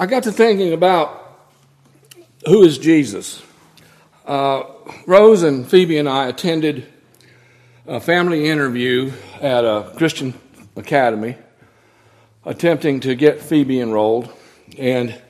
[0.00, 1.40] I got to thinking about
[2.46, 3.42] who is Jesus.
[4.24, 4.62] Uh,
[5.06, 6.86] Rose and Phoebe and I attended
[7.84, 10.34] a family interview at a Christian
[10.76, 11.36] academy,
[12.44, 14.32] attempting to get Phoebe enrolled.
[14.78, 15.20] And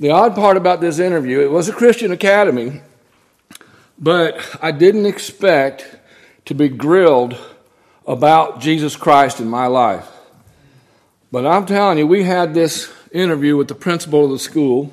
[0.00, 2.80] the odd part about this interview, it was a Christian academy,
[4.00, 5.86] but I didn't expect
[6.46, 7.38] to be grilled
[8.04, 10.08] about Jesus Christ in my life.
[11.30, 14.92] But I'm telling you, we had this interview with the principal of the school,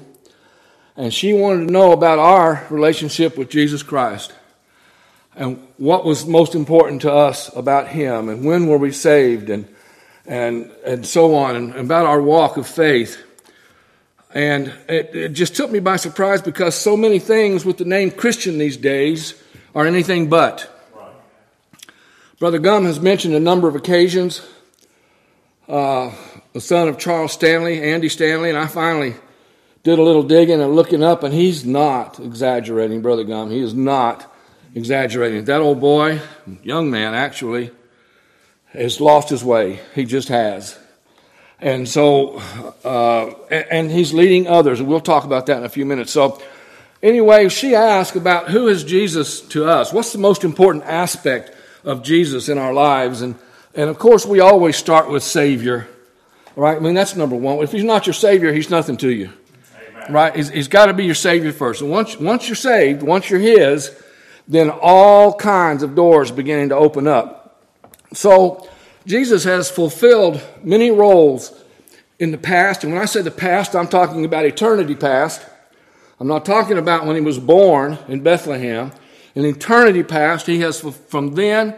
[0.96, 4.34] and she wanted to know about our relationship with Jesus Christ
[5.36, 9.68] and what was most important to us about Him and when were we saved and,
[10.26, 13.18] and, and so on, and about our walk of faith.
[14.34, 18.12] And it, it just took me by surprise because so many things with the name
[18.12, 19.42] Christian these days
[19.74, 20.76] are anything but.
[22.40, 24.46] Brother Gum has mentioned a number of occasions
[25.68, 26.12] uh,
[26.54, 29.16] the son of Charles Stanley, Andy Stanley, and I finally
[29.84, 33.50] did a little digging and looking up, and he's not exaggerating, Brother Gum.
[33.50, 34.32] He is not
[34.76, 35.46] exaggerating.
[35.46, 36.20] That old boy,
[36.64, 37.72] young man actually,
[38.68, 39.80] has lost his way.
[39.96, 40.78] He just has.
[41.62, 42.42] And so,
[42.84, 46.12] uh, and he's leading others, we'll talk about that in a few minutes.
[46.12, 46.42] So,
[47.04, 49.92] anyway, she asked about who is Jesus to us?
[49.92, 53.22] What's the most important aspect of Jesus in our lives?
[53.22, 53.36] And,
[53.76, 55.88] and of course, we always start with Savior.
[56.60, 56.76] Right?
[56.76, 57.60] I mean, that's number one.
[57.60, 59.32] If he's not your Savior, he's nothing to you.
[59.96, 60.12] Amen.
[60.14, 60.36] Right?
[60.36, 61.82] he's, he's got to be your Savior first.
[61.82, 63.98] And once, once you're saved, once you're his,
[64.46, 67.64] then all kinds of doors beginning to open up.
[68.12, 68.68] So,
[69.06, 71.58] Jesus has fulfilled many roles
[72.20, 72.84] in the past.
[72.84, 75.42] And when I say the past, I'm talking about eternity past.
[76.20, 78.92] I'm not talking about when he was born in Bethlehem.
[79.34, 81.74] In eternity past, he has, from then,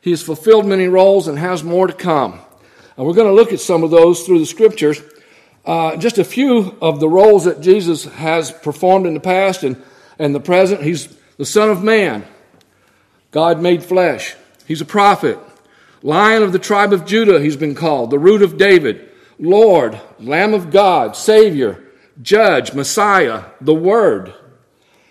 [0.00, 2.40] he has fulfilled many roles and has more to come.
[2.96, 5.02] And we're going to look at some of those through the scriptures.
[5.64, 9.82] Uh, just a few of the roles that Jesus has performed in the past and,
[10.18, 10.82] and the present.
[10.82, 12.24] He's the Son of Man,
[13.30, 14.36] God made flesh.
[14.66, 15.38] He's a prophet.
[16.02, 18.10] Lion of the tribe of Judah, he's been called.
[18.10, 19.10] The root of David.
[19.38, 21.82] Lord, Lamb of God, Savior,
[22.22, 24.32] Judge, Messiah, the Word.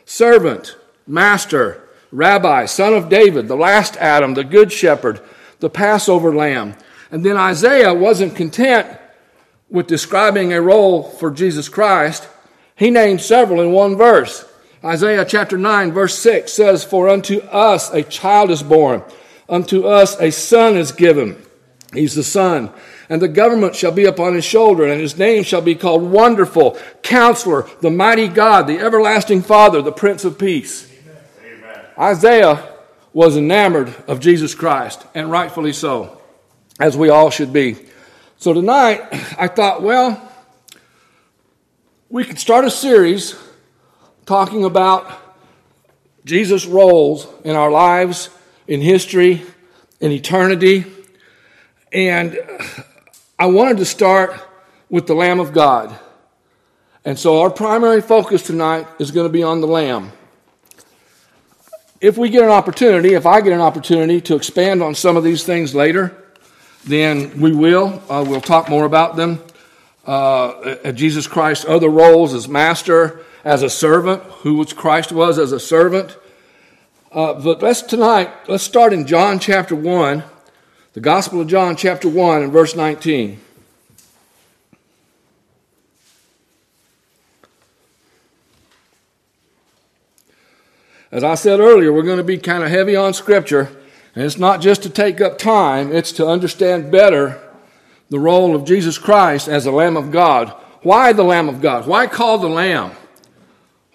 [0.06, 5.19] Servant, Master, Rabbi, Son of David, the last Adam, the Good Shepherd,
[5.59, 6.75] the Passover Lamb,
[7.13, 8.88] and then Isaiah wasn't content
[9.69, 12.28] with describing a role for Jesus Christ.
[12.75, 14.51] He named several in one verse.
[14.84, 19.03] Isaiah chapter 9, verse 6 says, For unto us a child is born,
[19.47, 21.40] unto us a son is given.
[21.94, 22.72] He's the son.
[23.09, 26.80] And the government shall be upon his shoulder, and his name shall be called Wonderful,
[27.03, 30.91] Counselor, the Mighty God, the Everlasting Father, the Prince of Peace.
[31.45, 31.85] Amen.
[31.95, 32.74] Isaiah
[33.13, 36.19] was enamored of Jesus Christ, and rightfully so
[36.83, 37.77] as we all should be.
[38.35, 38.99] So tonight,
[39.39, 40.21] I thought, well,
[42.09, 43.38] we could start a series
[44.25, 45.09] talking about
[46.25, 48.29] Jesus' roles in our lives,
[48.67, 49.44] in history,
[50.01, 50.83] in eternity.
[51.94, 52.38] And
[53.39, 54.38] I wanted to start
[54.89, 55.97] with the Lamb of God.
[57.05, 60.11] And so our primary focus tonight is going to be on the Lamb.
[62.01, 65.23] If we get an opportunity, if I get an opportunity to expand on some of
[65.23, 66.19] these things later,
[66.85, 68.01] then we will.
[68.09, 69.41] Uh, we'll talk more about them.
[70.05, 75.51] Uh, Jesus Christ's other roles as master, as a servant, who was Christ was as
[75.51, 76.17] a servant.
[77.11, 80.23] Uh, but let's tonight, let's start in John chapter 1,
[80.94, 83.39] the Gospel of John chapter 1 and verse 19.
[91.11, 93.69] As I said earlier, we're going to be kind of heavy on Scripture.
[94.16, 97.41] And it's not just to take up time, it's to understand better
[98.09, 100.50] the role of Jesus Christ as the Lamb of God.
[100.84, 101.88] Why the Lamb of God?
[101.88, 102.91] Why called the Lamb?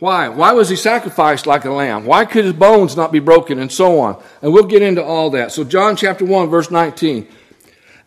[0.00, 0.28] Why?
[0.28, 2.04] Why was he sacrificed like a lamb?
[2.04, 4.22] Why could his bones not be broken and so on?
[4.42, 5.50] And we'll get into all that.
[5.50, 7.26] So, John chapter 1, verse 19.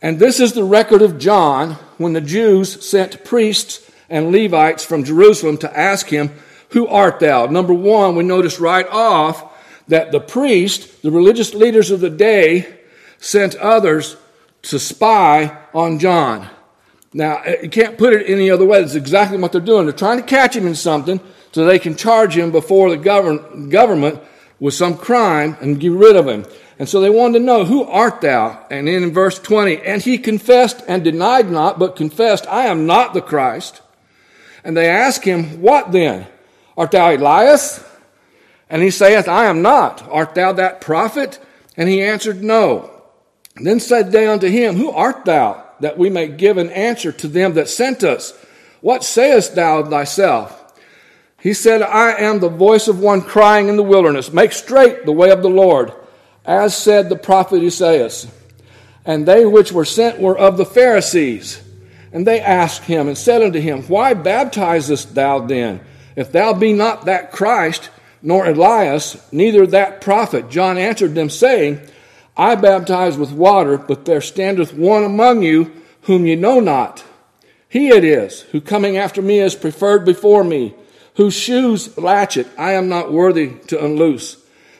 [0.01, 5.03] And this is the record of John when the Jews sent priests and Levites from
[5.03, 6.31] Jerusalem to ask him,
[6.69, 7.47] Who art thou?
[7.47, 9.50] Number one, we notice right off
[9.91, 12.66] that the priest, the religious leaders of the day,
[13.20, 14.16] sent others
[14.61, 16.49] to spy on John.
[17.14, 18.79] Now, eh, you can't put it any other way.
[18.79, 19.85] That's exactly what they're doing.
[19.85, 21.20] They're trying to catch him in something
[21.52, 24.22] so they can charge him before the govern- government
[24.61, 26.46] with some crime and get rid of him.
[26.79, 28.66] And so they wanted to know, Who art thou?
[28.72, 33.14] And in verse 20, and he confessed and denied not, but confessed, I am not
[33.14, 33.82] the Christ.
[34.64, 36.28] And they asked him, What then?
[36.78, 37.84] Art thou Elias?
[38.72, 40.02] And he saith, I am not.
[40.09, 41.40] Art thou that prophet?
[41.76, 42.90] And he answered, No.
[43.58, 47.28] Then said they unto him, Who art thou, that we may give an answer to
[47.28, 48.34] them that sent us?
[48.79, 50.58] What sayest thou of thyself?
[51.41, 55.12] He said, I am the voice of one crying in the wilderness, Make straight the
[55.12, 55.91] way of the Lord,
[56.46, 58.28] as said the prophet Esaias.
[59.03, 61.62] And they which were sent were of the Pharisees.
[62.14, 65.82] And they asked him and said unto him, Why baptizest thou then?
[66.16, 67.90] If thou be not that Christ,
[68.22, 70.50] nor Elias, neither that prophet.
[70.50, 71.82] John answered them, saying,
[72.38, 75.72] I baptize with water, but there standeth one among you
[76.03, 77.03] whom ye know not.
[77.68, 80.73] He it is, who coming after me is preferred before me,
[81.16, 84.38] whose shoes latchet I am not worthy to unloose.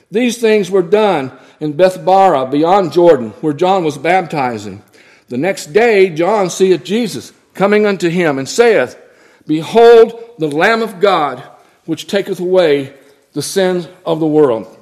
[0.10, 4.84] These things were done in Bethabara beyond Jordan, where John was baptizing.
[5.30, 8.98] The next day John seeth Jesus coming unto him, and saith,
[9.46, 11.44] Behold the Lamb of God,
[11.86, 12.94] which taketh away
[13.33, 14.78] the sins of the world.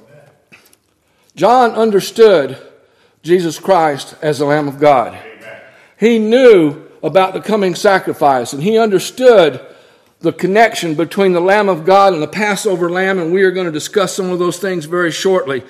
[1.36, 2.58] John understood
[3.22, 5.18] Jesus Christ as the Lamb of God.
[5.98, 9.64] He knew about the coming sacrifice, and he understood
[10.20, 13.66] the connection between the Lamb of God and the Passover lamb, and we are going
[13.66, 15.62] to discuss some of those things very shortly.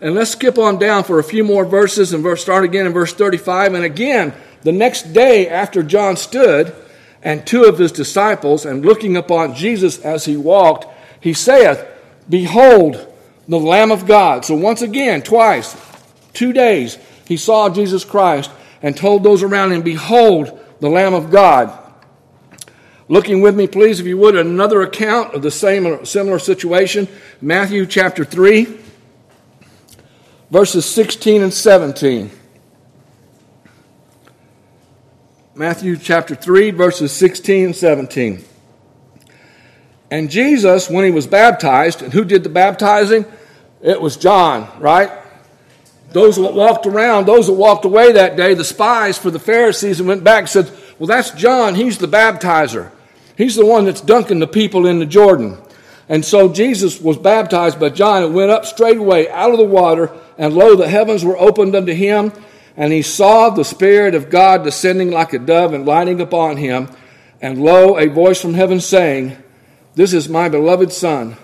[0.00, 2.92] And let's skip on down for a few more verses and verse, start again in
[2.92, 3.74] verse 35.
[3.74, 4.32] And again,
[4.62, 6.74] the next day after John stood,
[7.22, 10.86] and two of his disciples, and looking upon Jesus as he walked,
[11.20, 11.86] he saith,
[12.28, 13.06] Behold,
[13.48, 14.44] the Lamb of God.
[14.44, 15.76] So once again, twice,
[16.32, 18.50] two days, he saw Jesus Christ
[18.82, 21.76] and told those around him, Behold, the Lamb of God.
[23.08, 27.08] Looking with me, please, if you would, another account of the same similar situation,
[27.40, 28.78] Matthew chapter 3,
[30.50, 32.30] verses 16 and 17.
[35.54, 38.44] Matthew chapter 3, verses 16 and 17.
[40.10, 43.26] And Jesus, when he was baptized, and who did the baptizing?
[43.82, 45.10] It was John, right?
[46.12, 50.00] Those that walked around, those that walked away that day, the spies for the Pharisees,
[50.00, 51.74] and went back and said, Well, that's John.
[51.74, 52.90] He's the baptizer.
[53.36, 55.58] He's the one that's dunking the people in the Jordan.
[56.08, 60.10] And so Jesus was baptized by John and went up straightway out of the water,
[60.38, 62.32] and lo, the heavens were opened unto him,
[62.76, 66.88] and he saw the Spirit of God descending like a dove and lighting upon him.
[67.42, 69.36] And lo, a voice from heaven saying,
[69.98, 71.36] This is my beloved Son,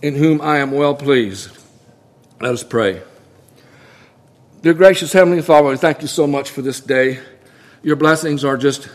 [0.00, 1.50] in whom I am well pleased.
[2.40, 3.02] Let us pray.
[4.62, 7.20] Dear gracious Heavenly Father, we thank you so much for this day.
[7.82, 8.88] Your blessings are just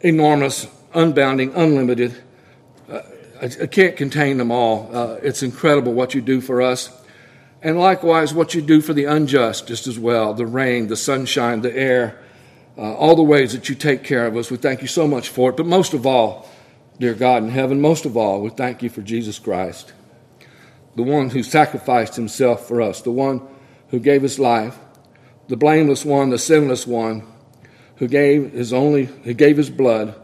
[0.00, 2.20] enormous, unbounding, unlimited.
[2.90, 3.02] Uh,
[3.40, 4.90] I, I, can't contain them all.
[4.92, 6.90] Uh, it's incredible what you do for us
[7.62, 11.60] and likewise what you do for the unjust just as well the rain, the sunshine,
[11.60, 12.20] the air,
[12.76, 14.50] uh, all the ways that you take care of us.
[14.50, 15.56] We thank you so much for it.
[15.56, 16.48] But most of all,
[16.98, 19.92] dear God in heaven, most of all, we thank you for Jesus Christ,
[20.96, 23.40] the one who sacrificed himself for us, the one
[23.88, 24.76] who gave his life,
[25.46, 27.22] the blameless one, the sinless one,
[27.96, 30.14] who gave his only, who gave his blood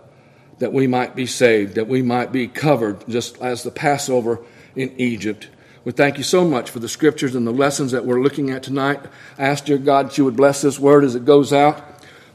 [0.59, 4.41] that we might be saved, that we might be covered, just as the Passover
[4.77, 5.49] in Egypt.
[5.85, 8.63] We thank you so much for the scriptures and the lessons that we're looking at
[8.63, 9.01] tonight.
[9.39, 11.83] I ask, dear God, that you would bless this word as it goes out.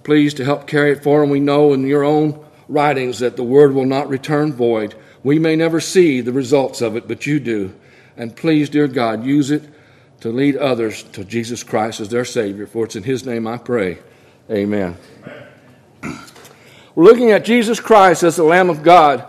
[0.03, 1.29] Please to help carry it forward.
[1.29, 4.95] We know in your own writings that the word will not return void.
[5.23, 7.73] We may never see the results of it, but you do.
[8.15, 9.63] And please, dear God, use it
[10.21, 12.67] to lead others to Jesus Christ as their Savior.
[12.67, 13.97] For it's in His name I pray.
[14.49, 14.97] Amen.
[16.03, 16.19] Amen.
[16.95, 19.25] We're looking at Jesus Christ as the Lamb of God.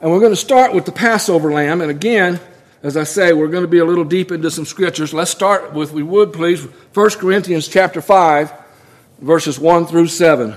[0.00, 1.80] And we're going to start with the Passover lamb.
[1.80, 2.38] And again,
[2.82, 5.14] as I say, we're going to be a little deep into some scriptures.
[5.14, 8.52] Let's start with, we would please, 1 Corinthians chapter 5,
[9.20, 10.54] verses 1 through 7.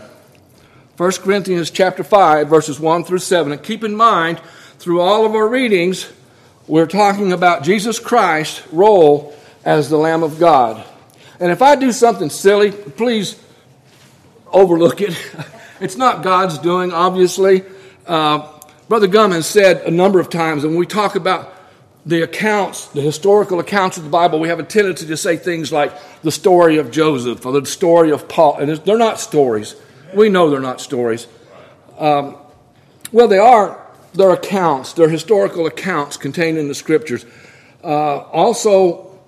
[0.99, 3.53] 1 Corinthians chapter 5, verses 1 through 7.
[3.53, 4.37] And keep in mind,
[4.79, 6.11] through all of our readings,
[6.67, 10.85] we're talking about Jesus Christ's role as the Lamb of God.
[11.39, 13.41] And if I do something silly, please
[14.47, 15.17] overlook it.
[15.79, 17.63] it's not God's doing, obviously.
[18.05, 21.55] Uh, Brother Gum said a number of times, and when we talk about
[22.05, 25.71] the accounts, the historical accounts of the Bible, we have a tendency to say things
[25.71, 29.75] like the story of Joseph or the story of Paul, and they're not stories.
[30.13, 31.27] We know they're not stories.
[31.97, 32.37] Um,
[33.11, 33.85] well, they are.
[34.13, 34.93] They're accounts.
[34.93, 37.25] They're historical accounts contained in the scriptures.
[37.83, 39.19] Uh, also,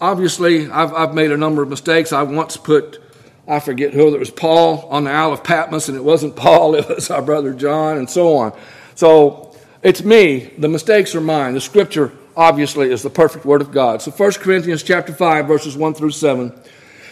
[0.00, 2.12] obviously, I've, I've made a number of mistakes.
[2.12, 3.02] I once put,
[3.48, 6.74] I forget who, it was Paul on the Isle of Patmos, and it wasn't Paul,
[6.74, 8.58] it was our brother John, and so on.
[8.94, 10.52] So it's me.
[10.58, 11.54] The mistakes are mine.
[11.54, 14.02] The scripture obviously is the perfect word of God.
[14.02, 16.52] So 1 Corinthians chapter 5 verses 1 through 7.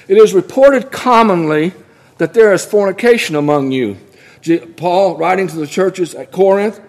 [0.06, 1.72] It is reported commonly
[2.18, 3.96] that there is fornication among you.
[4.76, 6.80] Paul writing to the churches at Corinth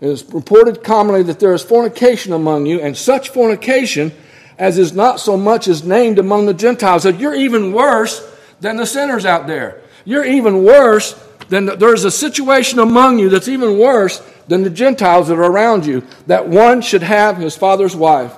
[0.00, 4.12] it is reported commonly that there is fornication among you and such fornication
[4.58, 8.28] as is not so much as named among the Gentiles that you're even worse
[8.60, 9.80] than the sinners out there.
[10.04, 11.14] You're even worse
[11.52, 15.84] then there's a situation among you that's even worse than the Gentiles that are around
[15.84, 18.34] you, that one should have his father's wife.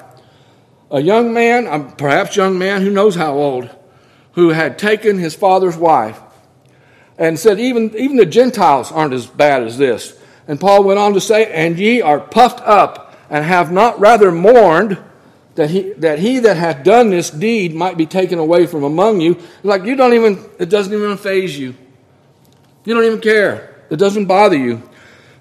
[0.91, 3.71] A young man, um, perhaps young man, who knows how old,
[4.35, 6.21] who had taken his father's wife
[7.19, 10.19] and said, even, even the Gentiles aren't as bad as this.
[10.47, 14.31] And Paul went on to say, And ye are puffed up, and have not rather
[14.31, 14.99] mourned
[15.55, 19.21] that he that he that hath done this deed might be taken away from among
[19.21, 19.41] you.
[19.63, 21.75] Like you don't even, it doesn't even faze you.
[22.85, 23.85] You don't even care.
[23.89, 24.83] It doesn't bother you.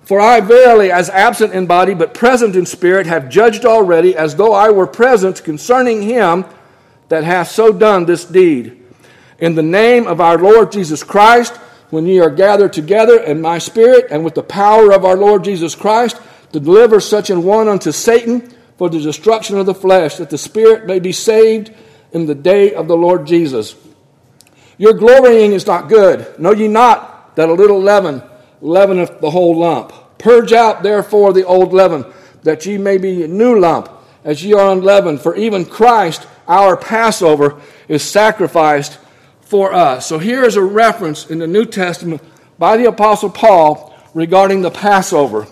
[0.04, 4.36] For I verily, as absent in body, but present in spirit, have judged already, as
[4.36, 6.46] though I were present concerning him
[7.08, 8.83] that hath so done this deed.
[9.40, 11.56] In the name of our Lord Jesus Christ,
[11.90, 15.44] when ye are gathered together in my spirit and with the power of our Lord
[15.44, 16.20] Jesus Christ,
[16.52, 20.38] to deliver such an one unto Satan for the destruction of the flesh, that the
[20.38, 21.72] spirit may be saved
[22.12, 23.76] in the day of the Lord Jesus.
[24.78, 26.40] Your glorying is not good.
[26.40, 28.22] Know ye not that a little leaven
[28.62, 29.94] leaveneth the whole lump?
[30.18, 32.06] Purge out therefore the old leaven,
[32.44, 33.90] that ye may be a new lump,
[34.24, 35.22] as ye are unleavened.
[35.22, 38.98] For even Christ, our Passover, is sacrificed
[39.54, 40.08] for us.
[40.08, 42.24] So here is a reference in the New Testament
[42.58, 45.46] by the Apostle Paul regarding the Passover.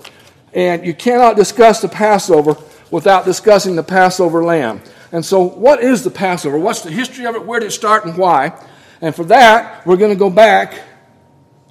[0.55, 2.55] And you cannot discuss the Passover
[2.89, 4.81] without discussing the Passover lamb.
[5.12, 6.58] And so, what is the Passover?
[6.58, 7.46] What's the history of it?
[7.46, 8.60] Where did it start and why?
[9.01, 10.79] And for that, we're going to go back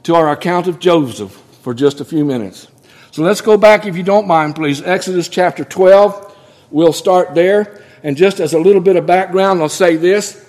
[0.05, 1.33] to our account of Joseph
[1.63, 2.69] for just a few minutes.
[3.11, 4.81] So let's go back, if you don't mind, please.
[4.83, 6.37] Exodus chapter 12.
[6.71, 7.83] We'll start there.
[8.05, 10.47] And just as a little bit of background, I'll say this.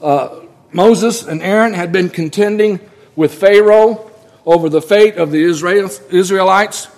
[0.00, 0.40] Uh,
[0.72, 2.80] Moses and Aaron had been contending
[3.14, 4.10] with Pharaoh
[4.46, 6.88] over the fate of the Israelites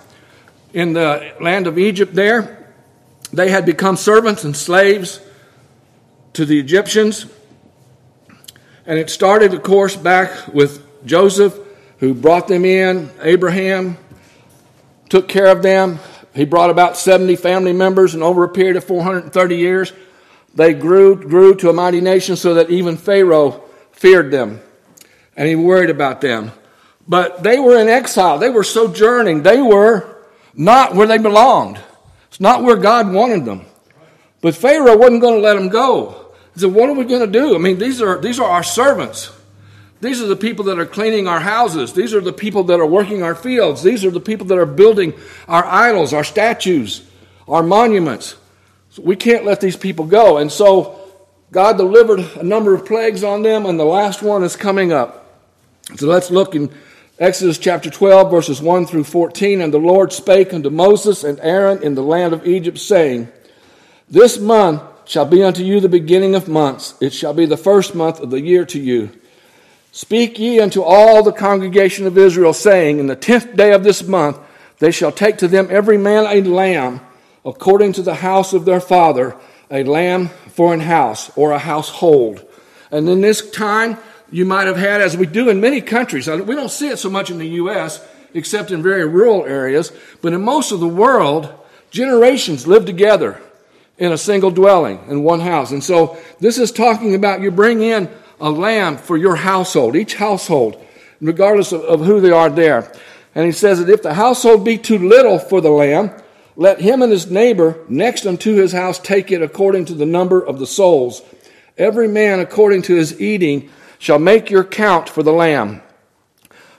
[0.73, 2.73] in the land of Egypt there.
[3.33, 5.19] They had become servants and slaves
[6.33, 7.25] to the Egyptians.
[8.85, 11.57] And it started, of course, back with Joseph,
[11.99, 13.09] who brought them in.
[13.21, 13.97] Abraham
[15.09, 15.99] took care of them.
[16.33, 19.93] He brought about 70 family members, and over a period of 430 years,
[20.53, 23.64] they grew, grew to a mighty nation so that even Pharaoh
[23.95, 24.61] feared them
[25.35, 26.51] and he worried about them.
[27.07, 28.39] But they were in exile.
[28.39, 29.43] They were sojourning.
[29.43, 30.23] They were
[30.53, 31.79] not where they belonged.
[32.29, 33.65] It's not where God wanted them.
[34.41, 36.33] But Pharaoh wasn't going to let them go.
[36.53, 37.55] He said, What are we going to do?
[37.55, 39.31] I mean, these are, these are our servants.
[40.01, 41.93] These are the people that are cleaning our houses.
[41.93, 43.81] These are the people that are working our fields.
[43.81, 45.13] These are the people that are building
[45.47, 47.07] our idols, our statues,
[47.47, 48.35] our monuments.
[48.91, 50.37] So we can't let these people go.
[50.37, 51.04] And so
[51.51, 55.41] God delivered a number of plagues on them, and the last one is coming up.
[55.95, 56.71] So let's look in
[57.19, 59.61] Exodus chapter 12, verses 1 through 14.
[59.61, 63.29] And the Lord spake unto Moses and Aaron in the land of Egypt, saying,
[64.09, 66.95] This month shall be unto you the beginning of months.
[66.99, 69.11] It shall be the first month of the year to you.
[69.91, 74.03] Speak ye unto all the congregation of Israel, saying, In the tenth day of this
[74.05, 74.37] month
[74.79, 76.99] they shall take to them every man a lamb,
[77.45, 79.37] according to the house of their father,
[79.69, 82.45] a lamb for an house or a household.
[82.91, 83.97] And in this time,
[84.31, 86.97] you might have had, as we do in many countries, uh, we don't see it
[86.97, 89.91] so much in the U.S., except in very rural areas,
[90.21, 91.53] but in most of the world,
[91.89, 93.41] generations live together
[93.97, 95.71] in a single dwelling, in one house.
[95.71, 98.09] And so this is talking about you bring in
[98.41, 100.83] a lamb for your household, each household,
[101.21, 102.91] regardless of, of who they are there.
[103.33, 106.11] And he says that if the household be too little for the lamb,
[106.55, 110.41] let him and his neighbor next unto his house take it according to the number
[110.41, 111.21] of the souls.
[111.77, 113.69] Every man according to his eating
[113.99, 115.81] shall make your count for the lamb.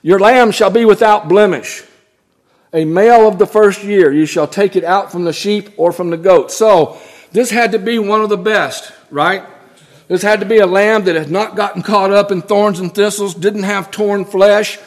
[0.03, 1.83] Your lamb shall be without blemish.
[2.73, 5.93] A male of the first year, you shall take it out from the sheep or
[5.93, 6.51] from the goat.
[6.51, 6.99] So,
[7.33, 9.45] this had to be one of the best, right?
[10.09, 12.95] This had to be a lamb that had not gotten caught up in thorns and
[12.95, 14.79] thistles, didn't have torn flesh,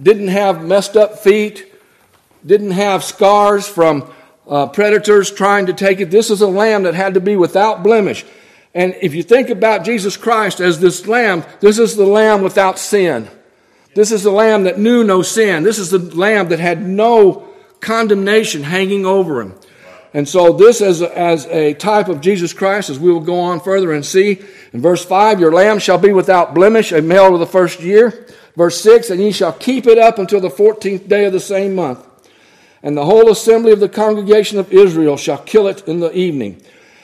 [0.00, 1.70] didn't have messed up feet,
[2.44, 4.10] didn't have scars from
[4.48, 6.10] uh, predators trying to take it.
[6.10, 8.24] This is a lamb that had to be without blemish.
[8.74, 12.78] And if you think about Jesus Christ as this lamb, this is the lamb without
[12.78, 13.28] sin.
[13.94, 15.62] This is the lamb that knew no sin.
[15.62, 17.48] This is the lamb that had no
[17.80, 19.54] condemnation hanging over him.
[20.14, 23.60] And so this as as a type of Jesus Christ, as we will go on
[23.60, 24.40] further and see.
[24.72, 28.26] In verse 5, your lamb shall be without blemish, a male of the first year.
[28.54, 31.74] Verse 6, and ye shall keep it up until the 14th day of the same
[31.74, 32.06] month
[32.82, 36.60] and the whole assembly of the congregation of Israel shall kill it in the evening.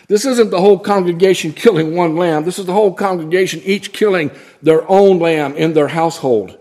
[0.08, 2.44] This isn't the whole congregation killing one lamb.
[2.44, 4.30] This is the whole congregation each killing
[4.62, 6.56] their own lamb in their household.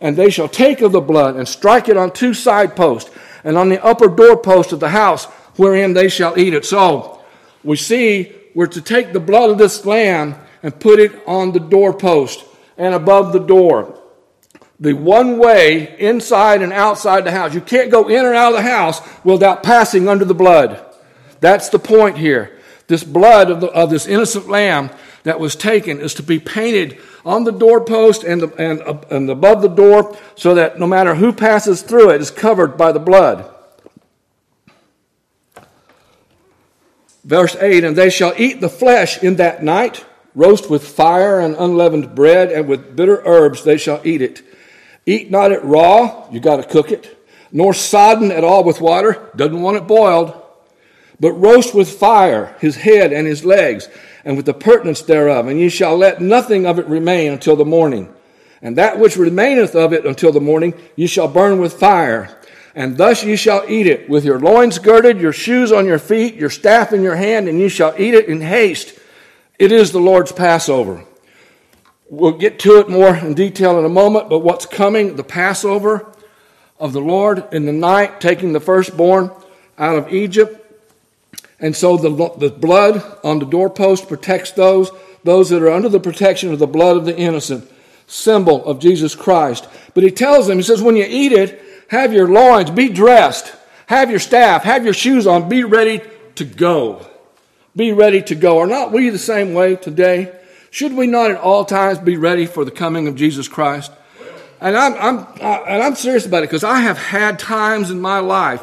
[0.00, 3.10] And they shall take of the blood and strike it on two side posts
[3.44, 6.64] and on the upper doorpost of the house wherein they shall eat it.
[6.64, 7.22] So
[7.62, 11.60] we see we're to take the blood of this lamb and put it on the
[11.60, 12.44] doorpost
[12.76, 14.01] and above the door.
[14.80, 17.54] The one way inside and outside the house.
[17.54, 20.84] You can't go in or out of the house without passing under the blood.
[21.40, 22.58] That's the point here.
[22.88, 24.90] This blood of, the, of this innocent lamb
[25.22, 29.30] that was taken is to be painted on the doorpost and, the, and, uh, and
[29.30, 32.98] above the door so that no matter who passes through it is covered by the
[32.98, 33.48] blood.
[37.24, 41.54] Verse 8 And they shall eat the flesh in that night, roast with fire and
[41.56, 44.42] unleavened bread, and with bitter herbs they shall eat it.
[45.06, 49.30] Eat not it raw, you got to cook it, nor sodden at all with water,
[49.34, 50.40] doesn't want it boiled,
[51.18, 53.88] but roast with fire his head and his legs,
[54.24, 57.64] and with the purtenance thereof, and ye shall let nothing of it remain until the
[57.64, 58.12] morning.
[58.60, 62.38] And that which remaineth of it until the morning ye shall burn with fire.
[62.74, 66.36] And thus ye shall eat it, with your loins girded, your shoes on your feet,
[66.36, 68.98] your staff in your hand, and ye shall eat it in haste.
[69.58, 71.04] It is the Lord's Passover.
[72.12, 76.12] We'll get to it more in detail in a moment, but what's coming, the Passover
[76.78, 79.30] of the Lord in the night, taking the firstborn
[79.78, 80.58] out of Egypt.
[81.58, 84.90] And so the, the blood on the doorpost protects those,
[85.24, 87.66] those that are under the protection of the blood of the innocent,
[88.06, 89.66] symbol of Jesus Christ.
[89.94, 93.54] But he tells them, he says, when you eat it, have your loins, be dressed,
[93.86, 96.02] have your staff, have your shoes on, be ready
[96.34, 97.06] to go.
[97.74, 98.58] Be ready to go.
[98.58, 100.40] Are not we the same way today?
[100.72, 103.92] Should we not at all times be ready for the coming of Jesus Christ?
[104.58, 108.20] And I'm, I'm, and I'm serious about it because I have had times in my
[108.20, 108.62] life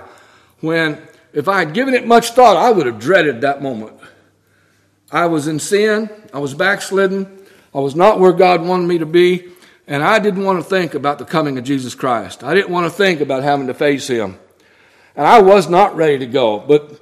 [0.59, 0.99] when,
[1.33, 3.95] if I had given it much thought, I would have dreaded that moment.
[5.11, 9.05] I was in sin, I was backslidden, I was not where God wanted me to
[9.05, 9.47] be,
[9.85, 12.43] and I didn't want to think about the coming of Jesus Christ.
[12.43, 14.39] I didn't want to think about having to face him.
[15.15, 16.57] And I was not ready to go.
[16.57, 16.99] But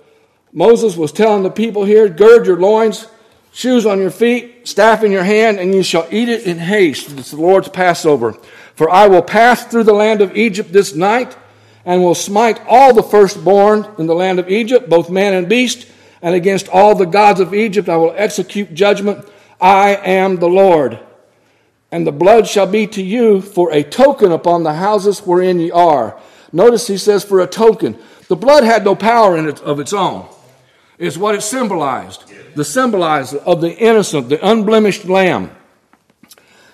[0.51, 3.07] Moses was telling the people here gird your loins,
[3.51, 7.11] shoes on your feet, staff in your hand, and you shall eat it in haste.
[7.17, 8.33] It's the Lord's Passover.
[8.75, 11.35] For I will pass through the land of Egypt this night,
[11.85, 15.87] and will smite all the firstborn in the land of Egypt, both man and beast,
[16.21, 19.27] and against all the gods of Egypt I will execute judgment.
[19.59, 20.99] I am the Lord
[21.91, 25.71] and the blood shall be to you for a token upon the houses wherein ye
[25.71, 26.19] are.
[26.51, 27.97] Notice he says, for a token.
[28.27, 30.27] The blood had no power in it of its own.
[30.97, 32.23] It's what it symbolized.
[32.55, 35.51] The symbolized of the innocent, the unblemished lamb.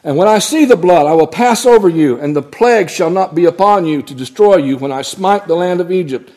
[0.04, 3.10] And when I see the blood, I will pass over you, and the plague shall
[3.10, 6.32] not be upon you to destroy you when I smite the land of Egypt.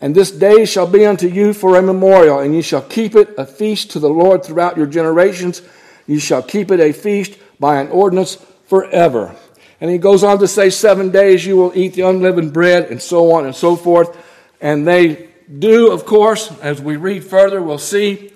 [0.00, 3.34] And this day shall be unto you for a memorial, and ye shall keep it
[3.36, 5.62] a feast to the Lord throughout your generations.
[6.06, 8.36] Ye shall keep it a feast by an ordinance
[8.66, 9.34] forever.
[9.80, 13.00] And he goes on to say, Seven days you will eat the unleavened bread, and
[13.00, 14.16] so on and so forth.
[14.60, 18.32] And they do, of course, as we read further, we'll see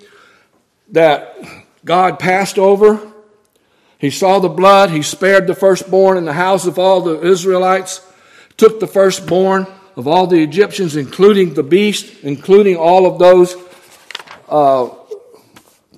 [0.89, 1.35] that
[1.85, 3.11] God passed over.
[3.99, 4.89] He saw the blood.
[4.89, 8.01] He spared the firstborn in the house of all the Israelites,
[8.57, 13.55] took the firstborn of all the Egyptians, including the beast, including all of those
[14.49, 14.89] uh,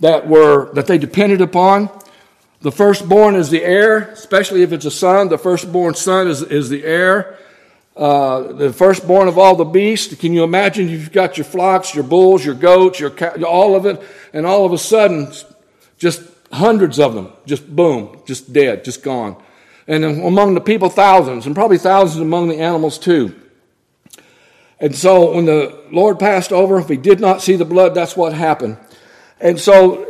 [0.02, 1.90] that were that they depended upon.
[2.62, 5.30] The firstborn is the heir, especially if it's a son.
[5.30, 7.38] The firstborn son is, is the heir.
[7.96, 10.14] Uh, the firstborn of all the beasts.
[10.16, 13.14] Can you imagine you've got your flocks, your bulls, your goats, your
[13.46, 14.02] all of it,
[14.34, 15.32] and all of a sudden,
[15.98, 19.42] just hundreds of them, just boom, just dead, just gone.
[19.88, 23.34] And among the people, thousands, and probably thousands among the animals too.
[24.80, 28.18] And so when the Lord passed over, if he did not see the blood, that's
[28.18, 28.78] what happened.
[29.40, 30.06] And so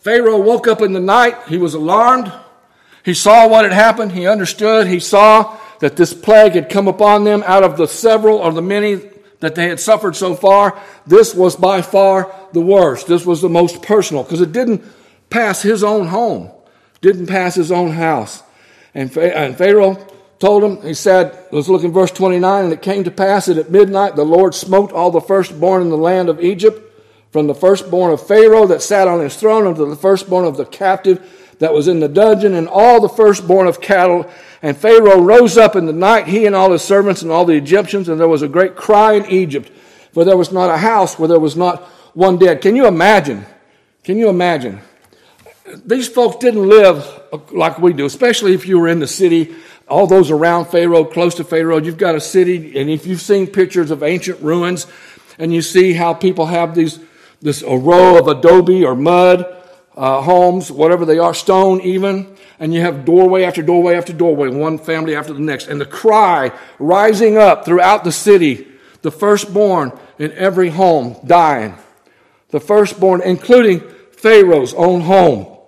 [0.00, 1.36] Pharaoh woke up in the night.
[1.48, 2.32] He was alarmed.
[3.04, 4.12] He saw what had happened.
[4.12, 4.88] He understood.
[4.88, 8.62] He saw that this plague had come upon them out of the several or the
[8.62, 9.00] many
[9.40, 10.80] that they had suffered so far.
[11.06, 13.06] This was by far the worst.
[13.06, 14.82] This was the most personal because it didn't
[15.30, 16.50] pass his own home,
[17.00, 18.42] didn't pass his own house.
[18.94, 20.04] And, Pharaoh
[20.40, 23.58] told him, he said, let's look in verse 29, and it came to pass that
[23.58, 26.84] at midnight the Lord smote all the firstborn in the land of Egypt
[27.30, 30.64] from the firstborn of Pharaoh that sat on his throne unto the firstborn of the
[30.64, 34.30] captive that was in the dungeon, and all the firstborn of cattle.
[34.62, 37.56] And Pharaoh rose up in the night, he and all his servants and all the
[37.56, 39.70] Egyptians, and there was a great cry in Egypt,
[40.12, 41.82] for there was not a house where there was not
[42.14, 42.60] one dead.
[42.60, 43.46] Can you imagine?
[44.04, 44.80] Can you imagine?
[45.84, 47.06] These folks didn't live
[47.52, 49.54] like we do, especially if you were in the city.
[49.86, 53.46] All those around Pharaoh, close to Pharaoh, you've got a city, and if you've seen
[53.46, 54.86] pictures of ancient ruins,
[55.38, 56.98] and you see how people have these
[57.40, 59.57] this a row of adobe or mud
[59.98, 64.48] uh, homes, whatever they are, stone even, and you have doorway after doorway after doorway,
[64.48, 68.68] one family after the next, and the cry rising up throughout the city,
[69.02, 71.74] the firstborn in every home dying,
[72.50, 73.80] the firstborn, including
[74.12, 75.58] Pharaoh's own home.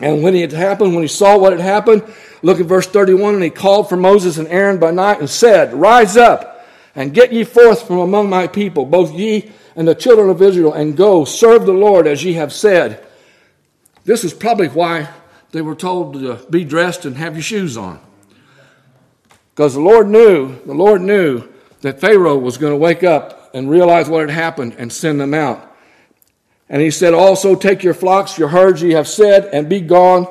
[0.00, 2.02] And when it happened, when he saw what had happened,
[2.42, 5.72] look at verse 31, and he called for Moses and Aaron by night and said,
[5.72, 10.28] Rise up and get ye forth from among my people, both ye and the children
[10.28, 13.06] of Israel, and go serve the Lord as ye have said.
[14.06, 15.08] This is probably why
[15.50, 18.00] they were told to be dressed and have your shoes on.
[19.54, 21.46] Because the Lord knew, the Lord knew
[21.80, 25.34] that Pharaoh was going to wake up and realize what had happened and send them
[25.34, 25.76] out.
[26.68, 30.26] And he said, Also take your flocks, your herds, ye have said, and be gone,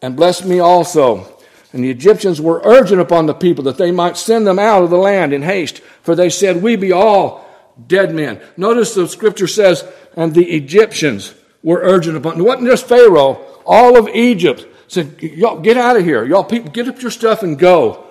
[0.00, 1.36] and bless me also.
[1.72, 4.90] And the Egyptians were urgent upon the people that they might send them out of
[4.90, 7.44] the land in haste, for they said, We be all
[7.88, 8.40] dead men.
[8.56, 9.84] Notice the scripture says,
[10.14, 11.34] and the Egyptians
[11.66, 12.38] were urgent upon.
[12.38, 16.24] It wasn't just Pharaoh, all of Egypt said, Y'all get out of here.
[16.24, 18.06] Y'all people, get up your stuff and go.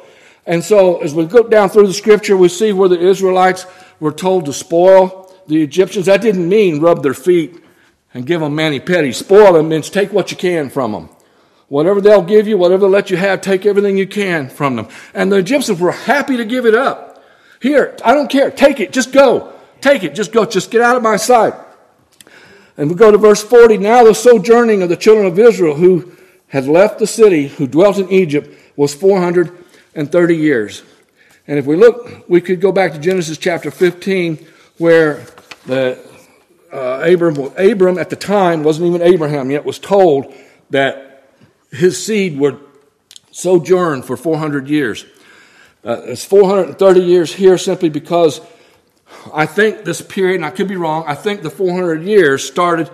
[0.46, 3.66] And so as we go down through the scripture, we see where the Israelites
[4.02, 6.08] were told to spoil the Egyptians.
[6.08, 7.64] That didn't mean rub their feet
[8.14, 9.14] and give them mani petty.
[9.14, 11.10] Spoil them means take what you can from them.
[11.70, 14.90] Whatever they'll give you, whatever they'll let you have, take everything you can from them.
[15.14, 17.24] And the Egyptians were happy to give it up.
[17.62, 18.52] Here, I don't care.
[18.52, 18.92] Take it.
[18.92, 19.54] Just go.
[19.80, 20.14] Take it.
[20.14, 20.46] Just go.
[20.46, 21.54] Just get out of my sight.
[22.78, 23.78] And we go to verse 40.
[23.78, 26.12] Now the sojourning of the children of Israel who
[26.48, 30.84] had left the city, who dwelt in Egypt, was 430 years.
[31.48, 34.46] And if we look, we could go back to Genesis chapter 15,
[34.78, 35.26] where
[35.66, 36.00] the
[36.72, 40.34] uh, Abram, Abram at the time wasn't even Abraham yet, was told
[40.72, 41.30] that
[41.72, 42.60] his seed would
[43.32, 45.06] sojourn for 400 years.
[45.84, 48.42] Uh, it's 430 years here simply because
[49.34, 52.90] I think this period, and I could be wrong, I think the 400 years started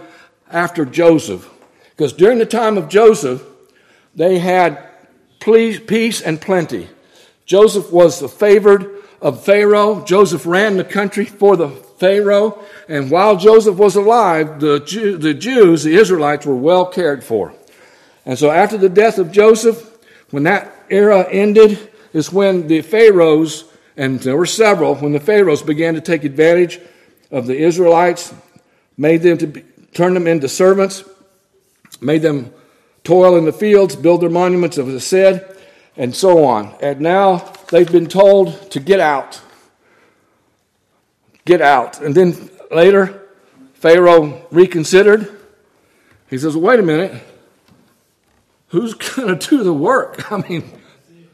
[0.49, 1.49] after Joseph.
[1.89, 3.43] Because during the time of Joseph,
[4.15, 4.87] they had
[5.39, 6.89] peace and plenty.
[7.45, 8.89] Joseph was the favored
[9.21, 10.03] of Pharaoh.
[10.05, 12.63] Joseph ran the country for the Pharaoh.
[12.87, 17.53] And while Joseph was alive, the, Jew, the Jews, the Israelites, were well cared for.
[18.25, 19.87] And so after the death of Joseph,
[20.31, 23.65] when that era ended, is when the Pharaohs,
[24.01, 26.79] and there were several, when the Pharaohs began to take advantage
[27.29, 28.33] of the Israelites,
[28.97, 31.03] made them to be, turn them into servants,
[32.01, 32.51] made them
[33.03, 35.55] toil in the fields, build their monuments, as I said,
[35.95, 36.73] and so on.
[36.81, 39.39] And now they've been told to get out.
[41.45, 42.01] Get out.
[42.01, 43.21] And then later,
[43.75, 45.29] Pharaoh reconsidered.
[46.27, 47.21] He says, wait a minute.
[48.69, 50.31] Who's going to do the work?
[50.31, 50.63] I mean,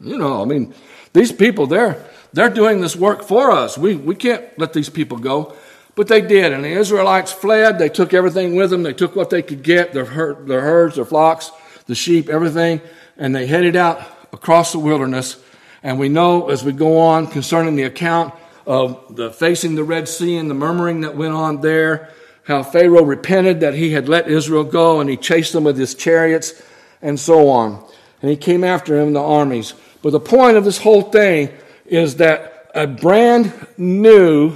[0.02, 0.74] you know, I mean,
[1.14, 2.06] these people, they're,
[2.38, 3.80] they're doing this work for us.
[3.80, 5.56] We, we can't let these people go.
[5.96, 7.80] But they did, and the Israelites fled.
[7.80, 8.84] They took everything with them.
[8.84, 11.52] They took what they could get their, herd, their herds, their flocks,
[11.88, 12.80] the sheep, everything,
[13.18, 15.44] and they headed out across the wilderness.
[15.82, 18.36] And we know as we go on concerning the account
[18.68, 22.12] of the facing the Red Sea and the murmuring that went on there,
[22.44, 25.96] how Pharaoh repented that he had let Israel go and he chased them with his
[25.96, 26.62] chariots
[27.02, 27.84] and so on.
[28.22, 29.74] And he came after him, the armies.
[30.04, 31.50] But the point of this whole thing
[31.88, 34.56] is that a brand new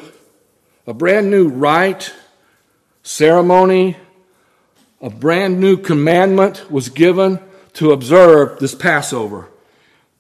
[0.88, 2.14] a brand new rite,
[3.04, 3.98] ceremony,
[5.00, 7.40] a brand new commandment was given
[7.74, 9.48] to observe this Passover.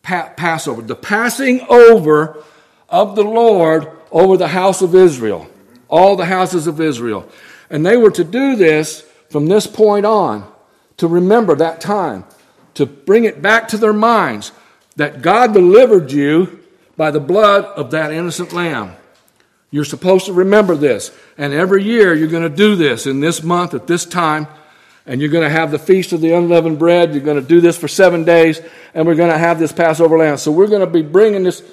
[0.03, 2.43] Pa- Passover, the passing over
[2.89, 5.47] of the Lord over the house of Israel,
[5.87, 7.27] all the houses of Israel.
[7.69, 10.49] And they were to do this from this point on,
[10.97, 12.25] to remember that time,
[12.75, 14.51] to bring it back to their minds
[14.95, 16.60] that God delivered you
[16.97, 18.95] by the blood of that innocent lamb.
[19.69, 21.11] You're supposed to remember this.
[21.37, 24.47] And every year you're going to do this in this month at this time.
[25.05, 27.13] And you're going to have the Feast of the Unleavened Bread.
[27.13, 28.61] You're going to do this for seven days.
[28.93, 30.37] And we're going to have this Passover lamb.
[30.37, 31.63] So we're going to be bringing this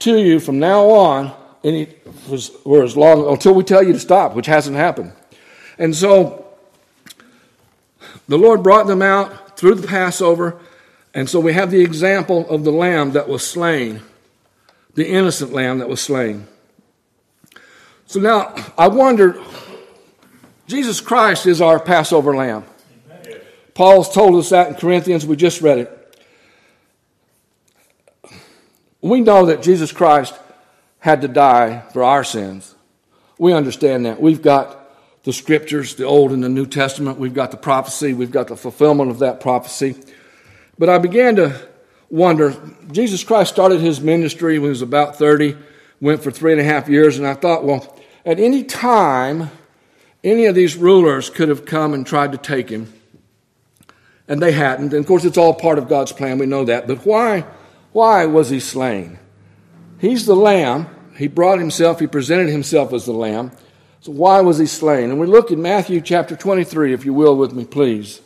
[0.00, 1.86] to you from now on any,
[2.64, 5.12] for as long until we tell you to stop, which hasn't happened.
[5.78, 6.46] And so
[8.28, 10.58] the Lord brought them out through the Passover.
[11.14, 14.00] And so we have the example of the lamb that was slain,
[14.94, 16.46] the innocent lamb that was slain.
[18.06, 19.42] So now I wonder
[20.66, 22.64] Jesus Christ is our Passover lamb.
[23.74, 25.24] Paul's told us that in Corinthians.
[25.24, 25.98] We just read it.
[29.00, 30.34] We know that Jesus Christ
[30.98, 32.74] had to die for our sins.
[33.38, 34.20] We understand that.
[34.20, 34.78] We've got
[35.24, 37.18] the scriptures, the Old and the New Testament.
[37.18, 38.12] We've got the prophecy.
[38.12, 39.96] We've got the fulfillment of that prophecy.
[40.78, 41.68] But I began to
[42.12, 42.54] wonder
[42.92, 45.56] Jesus Christ started his ministry when he was about 30,
[46.00, 49.50] went for three and a half years, and I thought, well, at any time,
[50.22, 52.92] any of these rulers could have come and tried to take him,
[54.28, 54.92] and they hadn't.
[54.92, 56.86] And of course, it's all part of God's plan, we know that.
[56.86, 57.46] But why,
[57.92, 59.18] why was he slain?
[59.98, 60.88] He's the lamb.
[61.16, 63.52] He brought himself, he presented himself as the lamb.
[64.00, 65.10] So why was he slain?
[65.10, 68.20] And we look in Matthew chapter 23, if you will, with me, please.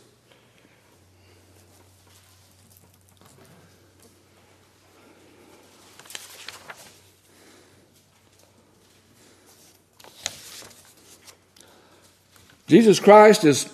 [12.67, 13.73] Jesus Christ is,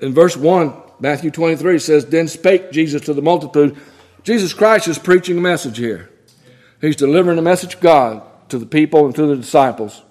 [0.00, 3.76] in verse 1, Matthew 23 says, Then spake Jesus to the multitude.
[4.24, 6.08] Jesus Christ is preaching a message here.
[6.80, 10.02] He's delivering a message of God to the people and to the disciples.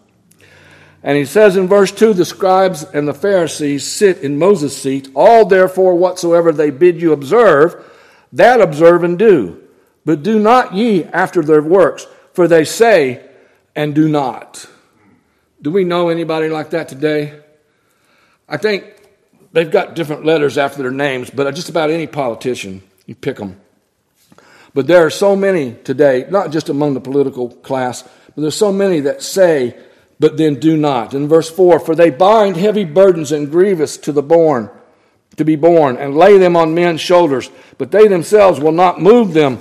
[1.03, 5.09] And he says in verse 2 the scribes and the Pharisees sit in Moses' seat.
[5.15, 7.83] All therefore whatsoever they bid you observe,
[8.33, 9.61] that observe and do.
[10.05, 13.27] But do not ye after their works, for they say
[13.75, 14.67] and do not.
[15.61, 17.41] Do we know anybody like that today?
[18.51, 18.83] I think
[19.53, 23.61] they've got different letters after their names, but just about any politician, you pick them.
[24.73, 28.73] But there are so many today, not just among the political class, but there's so
[28.73, 29.77] many that say,
[30.19, 31.13] but then do not.
[31.13, 34.69] In verse 4, for they bind heavy burdens and grievous to the born,
[35.37, 39.33] to be borne, and lay them on men's shoulders, but they themselves will not move
[39.33, 39.59] them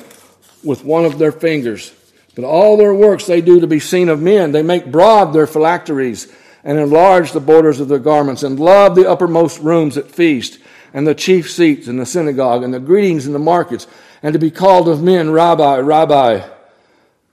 [0.65, 1.93] with one of their fingers.
[2.35, 4.51] But all their works they do to be seen of men.
[4.51, 6.33] They make broad their phylacteries
[6.65, 10.59] and enlarge the borders of their garments, and love the uppermost rooms at feast,
[10.93, 13.87] and the chief seats in the synagogue, and the greetings in the markets,
[14.23, 16.47] and to be called of men, Rabbi, Rabbi.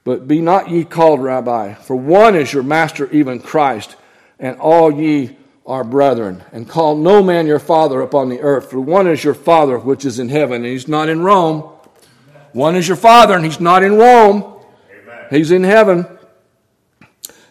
[0.03, 3.97] But be not ye called rabbi, for one is your master, even Christ,
[4.39, 5.35] and all ye
[5.65, 6.45] are brethren.
[6.53, 10.05] And call no man your father upon the earth, for one is your father which
[10.05, 11.69] is in heaven, and he's not in Rome.
[12.53, 14.63] One is your father, and he's not in Rome.
[15.29, 16.05] He's in heaven.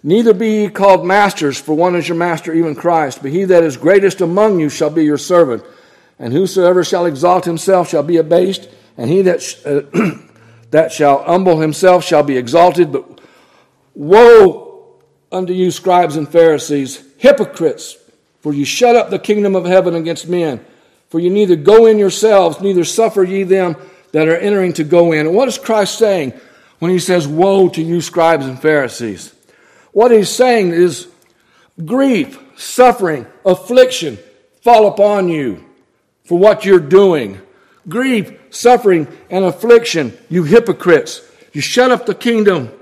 [0.07, 3.23] Neither be ye called masters, for one is your master, even Christ.
[3.23, 5.65] But he that is greatest among you shall be your servant.
[6.21, 10.21] And whosoever shall exalt himself shall be abased, and he that uh,
[10.71, 13.21] that shall humble himself shall be exalted, but
[13.97, 14.95] woe
[15.33, 17.97] unto you, scribes and Pharisees, hypocrites,
[18.43, 20.65] for you shut up the kingdom of heaven against men.
[21.09, 23.75] For you neither go in yourselves, neither suffer ye them
[24.13, 25.27] that are entering to go in.
[25.27, 26.33] And what is Christ saying
[26.79, 29.33] when he says, Woe to you, scribes and Pharisees?
[29.97, 31.09] What he's saying is
[31.83, 34.19] grief, suffering, affliction
[34.61, 35.65] fall upon you
[36.23, 37.41] for what you're doing
[37.89, 41.23] grief, suffering, and affliction, you hypocrites.
[41.55, 42.73] You shut up the kingdom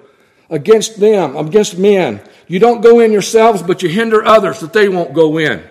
[0.50, 2.20] against them, against men.
[2.48, 5.62] You don't go in yourselves, but you hinder others that they won't go in.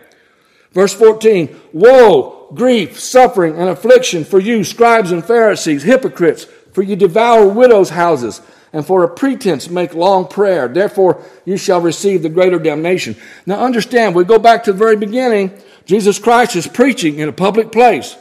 [0.71, 6.95] Verse 14 Woe, grief, suffering, and affliction for you, scribes and Pharisees, hypocrites, for you
[6.95, 8.39] devour widows' houses,
[8.73, 10.67] and for a pretense make long prayer.
[10.67, 13.15] Therefore, you shall receive the greater damnation.
[13.45, 15.51] Now, understand, we go back to the very beginning.
[15.85, 18.17] Jesus Christ is preaching in a public place.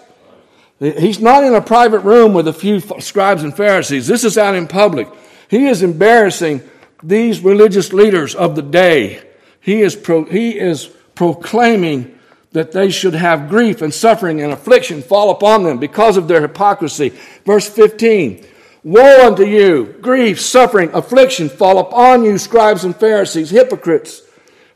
[0.78, 4.06] He's not in a private room with a few scribes and Pharisees.
[4.06, 5.08] This is out in public.
[5.48, 6.62] He is embarrassing
[7.02, 9.22] these religious leaders of the day.
[9.60, 12.18] He is, pro, he is proclaiming
[12.50, 16.42] that they should have grief and suffering and affliction fall upon them because of their
[16.42, 17.10] hypocrisy.
[17.46, 18.44] Verse 15
[18.84, 24.22] Woe unto you, grief, suffering, affliction fall upon you, scribes and Pharisees, hypocrites!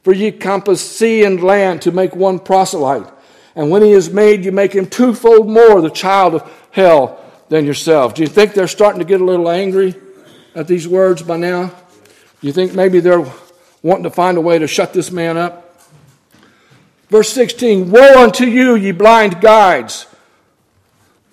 [0.04, 3.12] For ye compass sea and land to make one proselyte.
[3.56, 7.64] And when he is made, you make him twofold more the child of hell than
[7.64, 8.14] yourself.
[8.14, 9.96] Do you think they're starting to get a little angry
[10.54, 11.66] at these words by now?
[12.40, 13.26] Do you think maybe they're
[13.82, 15.80] wanting to find a way to shut this man up?
[17.08, 20.06] Verse 16 Woe unto you, ye blind guides!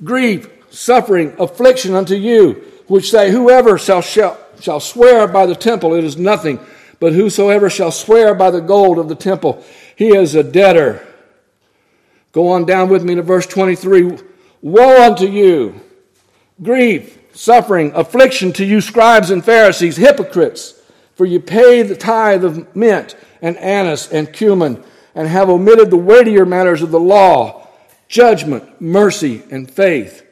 [0.04, 5.94] Grief, suffering, affliction unto you, which say, Whoever shall, shall, shall swear by the temple,
[5.94, 6.60] it is nothing.
[7.00, 9.64] But whosoever shall swear by the gold of the temple,
[9.96, 11.06] he is a debtor.
[12.32, 14.18] Go on down with me to verse 23.
[14.62, 15.82] Woe unto you,
[16.62, 20.82] grief, suffering, affliction to you, scribes and Pharisees, hypocrites,
[21.16, 24.84] for you pay the tithe of mint and anise and cumin,
[25.14, 27.68] and have omitted the weightier matters of the law,
[28.08, 30.24] judgment, mercy, and faith.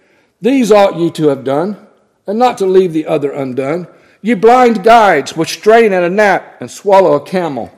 [0.42, 1.88] These ought ye to have done,
[2.26, 3.88] and not to leave the other undone.
[4.22, 7.72] Ye blind guides, which strain at a gnat and swallow a camel.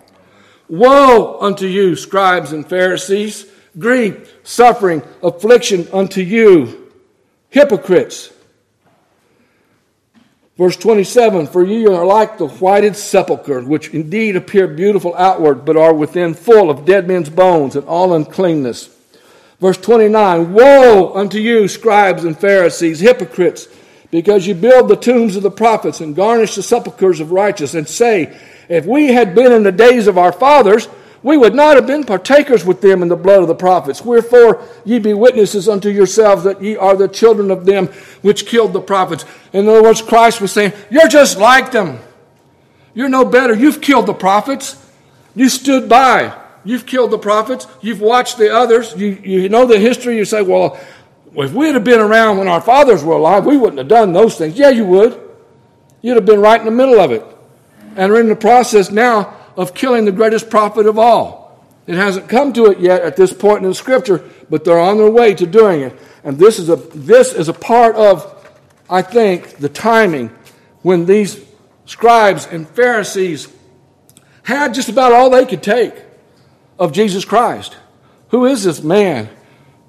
[0.70, 3.48] Woe unto you, scribes and Pharisees!
[3.78, 6.92] grief, suffering, affliction unto you,
[7.50, 8.32] hypocrites.
[10.58, 15.78] Verse 27 For ye are like the whited sepulchre, which indeed appear beautiful outward, but
[15.78, 18.93] are within full of dead men's bones and all uncleanness.
[19.64, 23.70] Verse 29 Woe unto you, scribes and Pharisees, hypocrites,
[24.12, 27.88] because you build the tombs of the prophets and garnish the sepulchres of righteous, and
[27.88, 30.90] say, If we had been in the days of our fathers,
[31.24, 34.04] we would not have been partakers with them in the blood of the prophets.
[34.04, 37.88] Wherefore ye be witnesses unto yourselves that ye are the children of them
[38.22, 39.24] which killed the prophets.
[39.54, 42.00] In other words, Christ was saying, You're just like them.
[42.94, 43.54] You're no better.
[43.54, 44.76] You've killed the prophets.
[45.34, 46.38] You stood by.
[46.66, 47.68] You've killed the prophets.
[47.82, 48.94] You've watched the others.
[48.96, 50.18] You, you know the history.
[50.18, 50.80] You say, Well,
[51.36, 54.38] if we'd have been around when our fathers were alive, we wouldn't have done those
[54.38, 54.58] things.
[54.58, 55.20] Yeah, you would.
[56.02, 57.26] You'd have been right in the middle of it.
[57.96, 61.44] And we're in the process now of killing the greatest prophet of all.
[61.86, 64.98] It hasn't come to it yet at this point in the scripture, but they're on
[64.98, 65.98] their way to doing it.
[66.24, 68.48] And this is a, this is a part of,
[68.90, 70.30] I think, the timing
[70.82, 71.44] when these
[71.86, 73.52] scribes and Pharisees
[74.44, 75.94] had just about all they could take
[76.80, 77.76] of Jesus Christ.
[78.30, 79.30] Who is this man?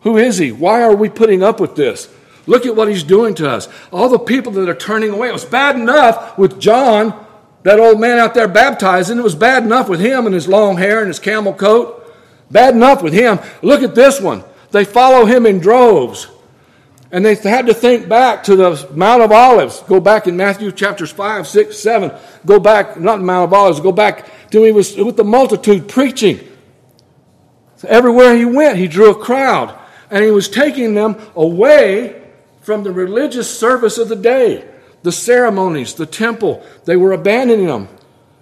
[0.02, 0.52] Who is he?
[0.52, 2.08] Why are we putting up with this?
[2.46, 3.68] Look at what he's doing to us.
[3.90, 5.28] All the people that are turning away.
[5.28, 7.26] It was bad enough with John,
[7.62, 9.18] that old man out there baptizing.
[9.18, 12.00] It was bad enough with him and his long hair and his camel coat.
[12.50, 13.38] Bad enough with him.
[13.62, 14.44] Look at this one.
[14.70, 16.28] They follow him in droves.
[17.10, 19.80] And they had to think back to the Mount of Olives.
[19.82, 22.12] Go back in Matthew chapters 5, 6, 7.
[22.44, 26.40] Go back, not Mount of Olives, go back to he was with the multitude preaching.
[27.76, 29.78] So everywhere he went, he drew a crowd.
[30.10, 32.22] And he was taking them away
[32.60, 34.68] from the religious service of the day,
[35.02, 36.64] the ceremonies, the temple.
[36.84, 37.88] They were abandoning them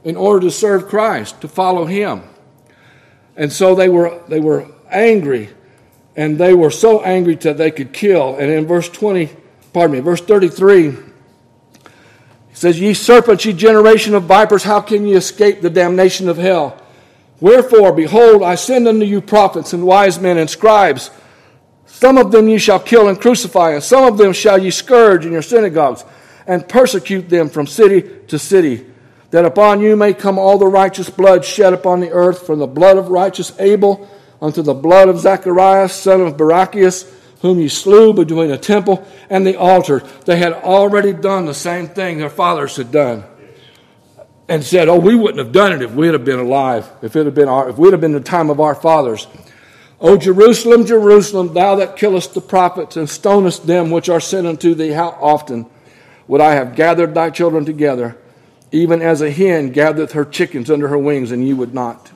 [0.05, 2.23] in order to serve Christ, to follow him.
[3.37, 5.49] And so they were, they were angry,
[6.17, 8.37] and they were so angry that they could kill.
[8.37, 9.31] And in verse 20,
[9.73, 10.99] pardon me, verse 33, he
[12.53, 16.82] says, Ye serpents, ye generation of vipers, how can ye escape the damnation of hell?
[17.43, 21.11] Wherefore, behold, I send unto you prophets and wise men and scribes.
[21.87, 25.27] Some of them ye shall kill and crucify, and some of them shall ye scourge
[25.27, 26.05] in your synagogues,
[26.47, 28.87] and persecute them from city to city,
[29.33, 32.67] that upon you may come all the righteous blood shed upon the earth, from the
[32.69, 34.09] blood of righteous Abel
[34.41, 39.45] unto the blood of Zacharias, son of Barachias, whom ye slew between the temple and
[39.45, 39.99] the altar.
[40.27, 43.25] They had already done the same thing their fathers had done.
[44.53, 47.25] And said, Oh, we wouldn't have done it if we'd have been alive, if it
[47.25, 49.27] had been our, if we'd have been the time of our fathers.
[49.99, 54.75] O Jerusalem, Jerusalem, thou that killest the prophets and stonest them which are sent unto
[54.75, 55.65] thee, how often
[56.29, 58.19] would I have gathered thy children together,
[58.71, 62.13] even as a hen gathereth her chickens under her wings, and ye would not?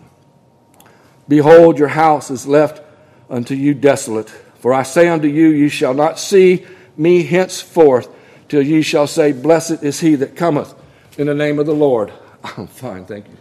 [1.26, 2.82] Behold, your house is left
[3.30, 4.28] unto you desolate.
[4.58, 6.66] For I say unto you, ye shall not see
[6.98, 8.14] me henceforth
[8.50, 10.74] till ye shall say, Blessed is he that cometh
[11.16, 12.12] in the name of the Lord.
[12.56, 13.36] I'm fine, thank you.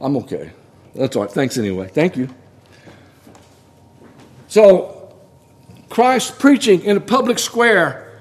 [0.00, 0.52] I'm okay.
[0.94, 1.30] That's all right.
[1.30, 1.88] Thanks anyway.
[1.88, 2.28] Thank you.
[4.48, 5.14] So,
[5.88, 8.20] Christ preaching in a public square,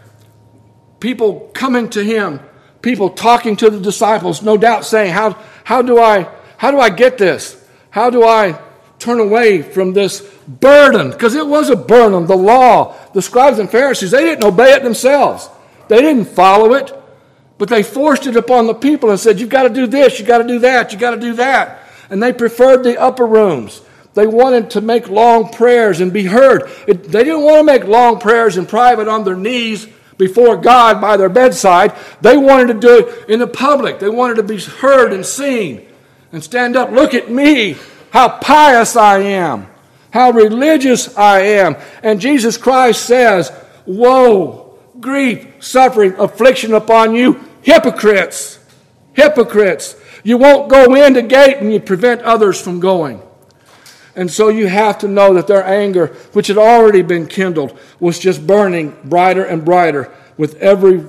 [1.00, 2.40] people coming to him,
[2.82, 6.90] people talking to the disciples, no doubt saying, How, how, do, I, how do I
[6.90, 7.64] get this?
[7.90, 8.60] How do I
[9.00, 11.12] turn away from this burden?
[11.12, 12.28] Because it was a burden.
[12.28, 15.50] The law, the scribes and Pharisees, they didn't obey it themselves,
[15.88, 16.94] they didn't follow it.
[17.60, 20.28] But they forced it upon the people and said, You've got to do this, you've
[20.28, 21.84] got to do that, you've got to do that.
[22.10, 23.82] And they preferred the upper rooms.
[24.16, 26.64] They wanted to make long prayers and be heard.
[26.88, 31.00] It, they didn't want to make long prayers in private on their knees before God
[31.00, 31.96] by their bedside.
[32.22, 34.00] They wanted to do it in the public.
[34.00, 35.86] They wanted to be heard and seen
[36.32, 36.92] and stand up.
[36.92, 37.76] Look at me,
[38.12, 39.68] how pious I am,
[40.12, 41.76] how religious I am.
[42.04, 43.52] And Jesus Christ says,
[43.86, 48.60] Woe, grief, suffering, affliction upon you, hypocrites,
[49.14, 49.96] hypocrites.
[50.24, 53.22] You won't go in the gate and you prevent others from going.
[54.16, 58.20] And so you have to know that their anger, which had already been kindled, was
[58.20, 61.06] just burning brighter and brighter with every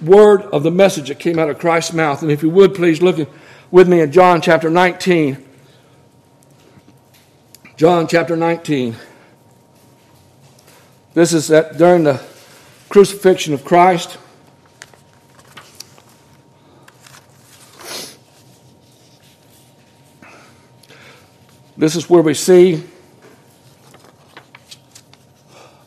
[0.00, 2.22] word of the message that came out of Christ's mouth.
[2.22, 3.28] And if you would please look
[3.70, 5.46] with me in John chapter 19.
[7.76, 8.96] John chapter 19.
[11.14, 12.22] This is that during the
[12.88, 14.18] crucifixion of Christ.
[21.80, 22.84] This is where we see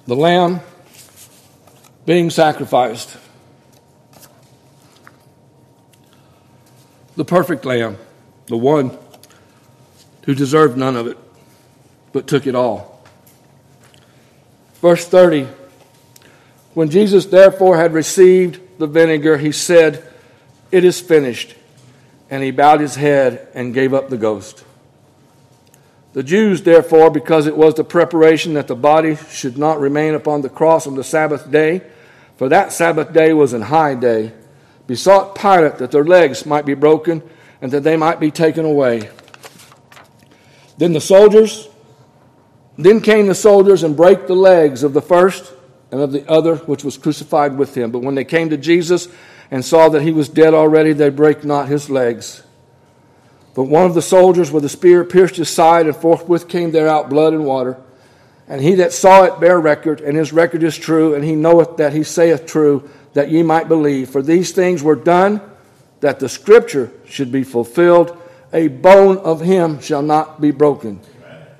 [0.08, 0.62] the lamb
[2.08, 3.16] being sacrificed.
[7.16, 7.98] The perfect lamb,
[8.48, 8.98] the one
[10.24, 11.18] who deserved none of it,
[12.12, 13.06] but took it all.
[14.82, 15.48] Verse 30
[16.74, 20.04] When Jesus therefore had received the vinegar, he said,
[20.72, 21.54] It is finished.
[22.32, 24.64] And he bowed his head and gave up the ghost.
[26.14, 30.42] The Jews, therefore, because it was the preparation that the body should not remain upon
[30.42, 31.82] the cross on the Sabbath day,
[32.38, 34.32] for that Sabbath day was an high day,
[34.86, 37.24] besought Pilate that their legs might be broken
[37.62, 39.10] and that they might be taken away.
[40.78, 41.68] Then the soldiers,
[42.78, 45.52] then came the soldiers and brake the legs of the first
[45.92, 47.92] and of the other which was crucified with him.
[47.92, 49.08] But when they came to Jesus
[49.50, 52.43] and saw that he was dead already, they brake not his legs.
[53.56, 56.88] But one of the soldiers with a spear pierced his side, and forthwith came there
[56.88, 57.78] out blood and water.
[58.48, 61.78] And he that saw it bare record, and his record is true, and he knoweth
[61.78, 64.10] that he saith true, that ye might believe.
[64.10, 65.42] For these things were done
[66.02, 68.20] that the scripture should be fulfilled.
[68.52, 71.00] a bone of him shall not be broken.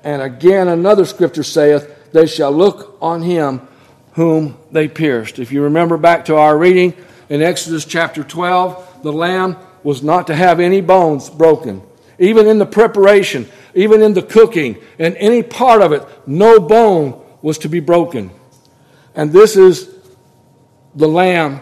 [0.04, 3.66] And again, another scripture saith, They shall look on him
[4.12, 5.38] whom they pierced.
[5.38, 6.94] If you remember back to our reading
[7.28, 11.82] in Exodus chapter 12, the lamb was not to have any bones broken.
[12.18, 17.22] Even in the preparation, even in the cooking, and any part of it, no bone
[17.42, 18.30] was to be broken.
[19.14, 19.88] And this is
[20.94, 21.60] the lamb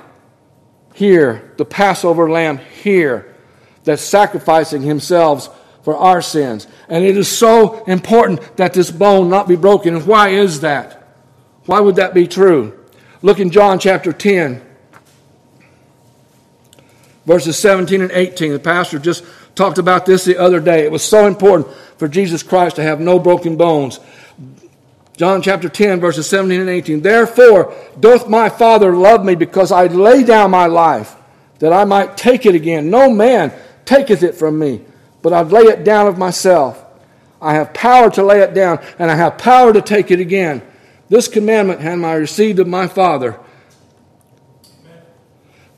[0.94, 3.34] here, the Passover lamb here,
[3.84, 6.66] that's sacrificing himself for our sins.
[6.88, 9.96] And it is so important that this bone not be broken.
[9.96, 11.18] And why is that?
[11.66, 12.78] Why would that be true?
[13.22, 14.62] Look in John chapter 10,
[17.24, 18.52] verses 17 and 18.
[18.52, 20.84] The pastor just talked about this the other day.
[20.84, 21.68] It was so important
[21.98, 24.00] for Jesus Christ to have no broken bones.
[25.16, 27.02] John chapter 10, verses 17 and 18.
[27.02, 31.14] Therefore doth my Father love me because I lay down my life
[31.58, 32.90] that I might take it again.
[32.90, 33.52] No man
[33.84, 34.80] taketh it from me,
[35.20, 36.82] but I lay it down of myself.
[37.40, 40.62] I have power to lay it down, and I have power to take it again.
[41.08, 43.38] This commandment have I received of my Father.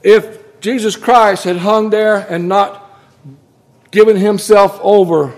[0.02, 2.90] If Jesus Christ had hung there and not
[3.90, 5.34] given himself over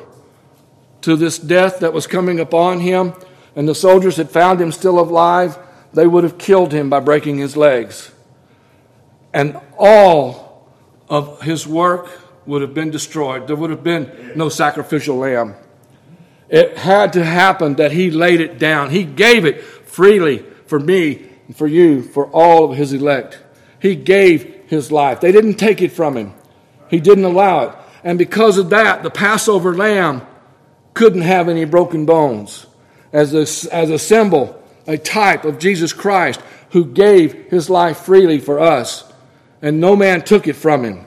[1.01, 3.12] to this death that was coming upon him,
[3.57, 5.59] and the soldiers had found him still alive,
[5.93, 8.12] they would have killed him by breaking his legs.
[9.35, 10.70] And all
[11.09, 12.09] of his work
[12.47, 13.49] would have been destroyed.
[13.49, 15.57] There would have been no sacrificial lamb.
[16.49, 18.91] It had to happen that he laid it down.
[18.91, 23.41] He gave it freely for me, for you, for all of his elect.
[23.81, 25.21] He gave his life.
[25.21, 26.35] They didn't take it from him,
[26.89, 27.77] he didn't allow it.
[28.05, 30.23] And because of that, the Passover lamb
[30.95, 32.67] couldn't have any broken bones
[33.12, 36.41] as a, as a symbol, a type of Jesus Christ
[36.71, 39.11] who gave his life freely for us,
[39.62, 41.07] and no man took it from him.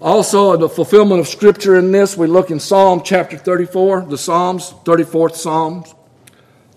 [0.00, 4.72] Also, the fulfillment of Scripture in this, we look in Psalm chapter 34, the Psalms,
[4.84, 5.84] 34th Psalm,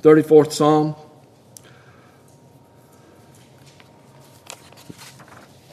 [0.01, 0.95] 34th Psalm.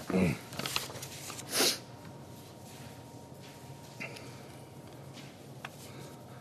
[0.08, 0.34] Mm.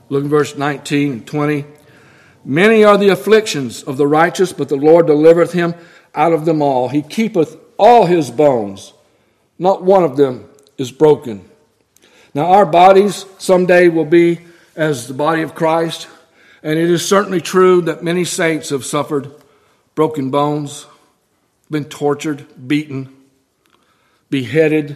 [0.10, 1.66] Look at verse 19 and 20.
[2.44, 5.74] Many are the afflictions of the righteous, but the Lord delivereth him
[6.14, 6.90] out of them all.
[6.90, 8.94] He keepeth all his bones,
[9.58, 10.48] not one of them
[10.78, 11.50] is broken.
[12.34, 14.42] Now, our bodies someday will be
[14.76, 16.08] as the body of Christ,
[16.62, 19.32] and it is certainly true that many saints have suffered
[19.96, 20.86] broken bones,
[21.72, 23.15] been tortured, beaten,
[24.30, 24.96] beheaded,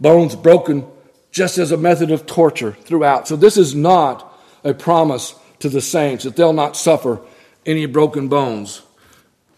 [0.00, 0.86] bones broken
[1.30, 3.26] just as a method of torture throughout.
[3.26, 7.20] So this is not a promise to the saints that they'll not suffer
[7.64, 8.82] any broken bones.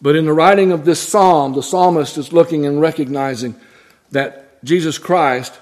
[0.00, 3.54] But in the writing of this psalm, the psalmist is looking and recognizing
[4.10, 5.58] that Jesus Christ,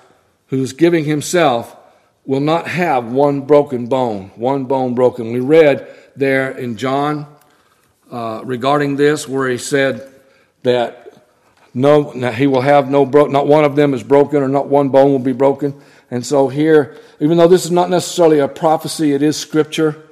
[0.48, 1.76] who is giving himself,
[2.24, 5.32] will not have one broken bone, one bone broken.
[5.32, 7.26] We read there in John
[8.10, 10.12] uh, regarding this where he said
[10.62, 11.11] that
[11.74, 14.90] no, he will have no bro- not one of them is broken or not one
[14.90, 15.80] bone will be broken.
[16.10, 20.02] And so here, even though this is not necessarily a prophecy, it is scripture.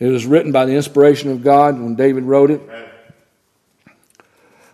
[0.00, 2.60] It was written by the inspiration of God when David wrote it.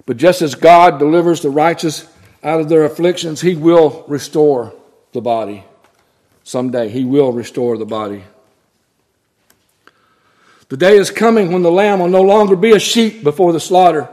[0.07, 2.07] But just as God delivers the righteous
[2.43, 4.75] out of their afflictions, he will restore
[5.13, 5.65] the body.
[6.43, 8.25] Someday, he will restore the body.
[10.69, 13.61] The day is coming when the lamb will no longer be a sheep before the
[13.61, 14.09] slaughter.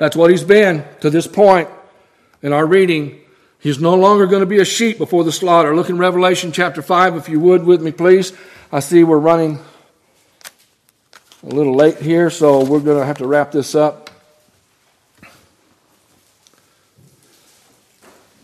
[0.00, 1.68] That's what he's been to this point
[2.40, 3.20] in our reading.
[3.58, 5.76] He's no longer going to be a sheep before the slaughter.
[5.76, 8.32] Look in Revelation chapter 5, if you would, with me, please.
[8.72, 9.58] I see we're running
[11.42, 14.08] a little late here, so we're going to have to wrap this up.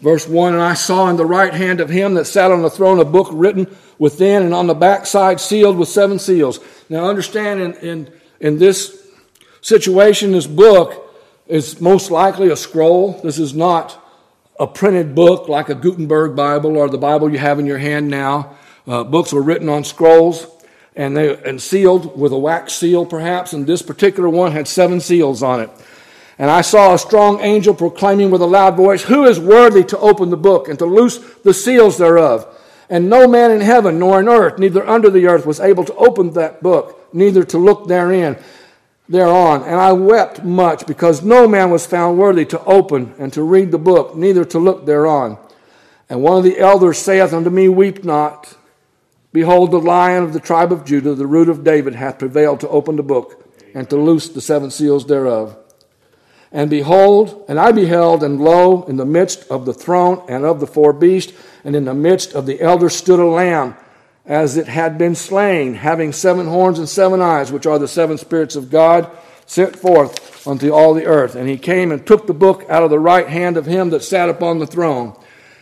[0.02, 2.68] Verse 1 And I saw in the right hand of him that sat on the
[2.68, 6.60] throne a book written within and on the backside sealed with seven seals.
[6.90, 9.08] Now, understand in, in, in this
[9.62, 11.04] situation, this book
[11.48, 13.12] is most likely a scroll.
[13.22, 14.02] This is not
[14.58, 18.08] a printed book like a Gutenberg Bible or the Bible you have in your hand
[18.08, 18.56] now.
[18.86, 20.46] Uh, books were written on scrolls
[20.94, 23.52] and they and sealed with a wax seal, perhaps.
[23.52, 25.70] And this particular one had seven seals on it.
[26.38, 29.98] And I saw a strong angel proclaiming with a loud voice, "Who is worthy to
[29.98, 32.46] open the book and to loose the seals thereof?"
[32.88, 35.94] And no man in heaven nor in earth, neither under the earth, was able to
[35.96, 38.36] open that book, neither to look therein
[39.08, 39.62] thereon.
[39.62, 43.70] And I wept much, because no man was found worthy to open and to read
[43.70, 45.38] the book, neither to look thereon.
[46.08, 48.56] And one of the elders saith unto me, Weep not.
[49.32, 52.68] Behold, the lion of the tribe of Judah, the root of David, hath prevailed to
[52.68, 53.44] open the book
[53.74, 55.56] and to loose the seven seals thereof.
[56.52, 60.60] And behold, and I beheld, and lo, in the midst of the throne and of
[60.60, 61.32] the four beasts,
[61.64, 63.76] and in the midst of the elders stood a lamb,
[64.26, 68.18] as it had been slain, having seven horns and seven eyes, which are the seven
[68.18, 69.10] spirits of God,
[69.46, 71.36] sent forth unto all the earth.
[71.36, 74.02] And he came and took the book out of the right hand of him that
[74.02, 75.16] sat upon the throne.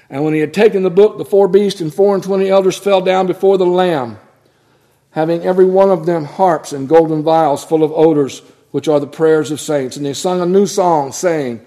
[0.08, 2.78] And when he had taken the book, the four beasts and four and twenty elders
[2.78, 4.18] fell down before the Lamb,
[5.10, 8.40] having every one of them harps and golden vials full of odors
[8.70, 9.96] which are the prayers of saints.
[9.96, 11.64] And they sung a new song, saying,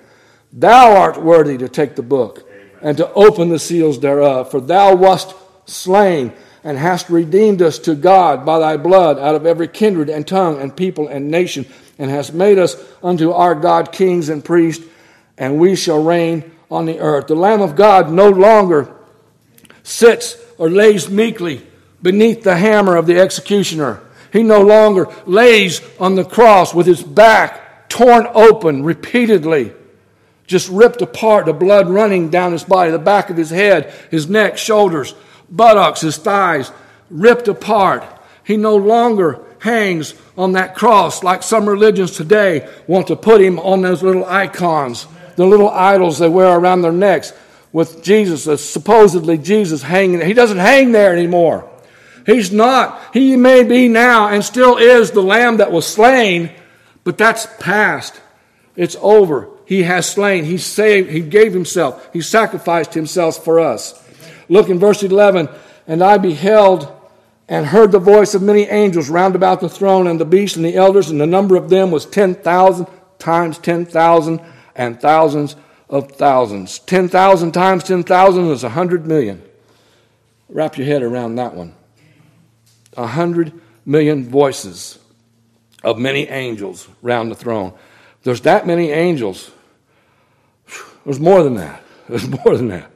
[0.52, 2.50] Thou art worthy to take the book
[2.82, 5.36] and to open the seals thereof, for thou wast
[5.66, 6.34] slain
[6.64, 10.60] and hast redeemed us to God by thy blood out of every kindred and tongue
[10.60, 11.66] and people and nation,
[11.99, 14.86] and hast made us unto our God kings and priests,
[15.38, 17.28] and we shall reign on the earth.
[17.28, 18.93] The Lamb of God no longer
[19.84, 21.66] sits or lays meekly
[22.01, 24.01] beneath the hammer of the executioner.
[24.34, 29.72] He no longer lays on the cross with his back torn open repeatedly,
[30.45, 34.30] just ripped apart, the blood running down his body, the back of his head, his
[34.30, 35.14] neck, shoulders,
[35.50, 36.72] buttocks, his thighs,
[37.10, 38.04] ripped apart.
[38.43, 43.60] He no longer hangs on that cross like some religions today want to put him
[43.60, 47.34] on those little icons, the little idols they wear around their necks
[47.74, 50.22] with Jesus, uh, supposedly Jesus hanging.
[50.22, 51.70] He doesn't hang there anymore.
[52.26, 53.02] He's not.
[53.14, 56.52] He may be now and still is the lamb that was slain,
[57.04, 58.20] but that's past.
[58.76, 59.50] It's over.
[59.66, 60.45] He has slain.
[60.45, 61.10] He saved.
[61.10, 62.10] He gave himself.
[62.14, 64.02] He sacrificed himself for us.
[64.50, 65.50] Look in verse 11.
[65.88, 66.93] And I beheld
[67.48, 70.66] and heard the voice of many angels round about the throne and the beast and
[70.66, 72.88] the elders, and the number of them was 10,000
[73.20, 74.41] times 10,000
[74.76, 75.56] and thousands
[75.89, 76.80] of thousands.
[76.80, 79.41] 10,000 times 10,000 is 100 million.
[80.50, 81.74] Wrap your head around that one
[82.98, 83.54] a hundred
[83.86, 84.98] million voices
[85.84, 87.72] of many angels round the throne.
[88.24, 89.52] There's that many angels.
[91.06, 91.84] There's more than that.
[92.10, 92.91] There's more than that.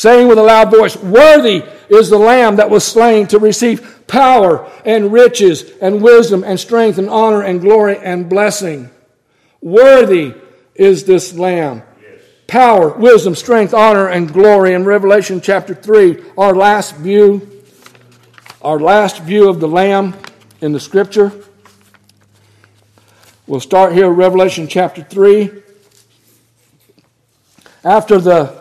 [0.00, 4.66] Saying with a loud voice, Worthy is the Lamb that was slain to receive power
[4.86, 8.88] and riches and wisdom and strength and honor and glory and blessing.
[9.60, 10.32] Worthy
[10.74, 11.82] is this Lamb.
[12.46, 14.72] Power, wisdom, strength, honor, and glory.
[14.72, 17.62] In Revelation chapter 3, our last view
[18.62, 20.16] our last view of the Lamb
[20.62, 21.30] in the Scripture.
[23.46, 25.50] We'll start here, Revelation chapter 3.
[27.84, 28.59] After the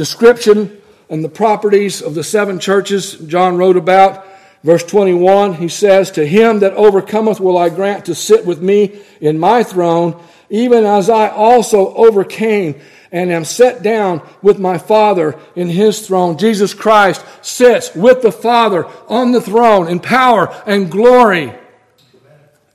[0.00, 0.80] description
[1.10, 4.26] and the properties of the seven churches John wrote about,
[4.64, 8.98] verse 21, he says, To him that overcometh will I grant to sit with me
[9.20, 12.80] in my throne, even as I also overcame
[13.12, 16.38] and am set down with my Father in his throne.
[16.38, 21.52] Jesus Christ sits with the Father on the throne in power and glory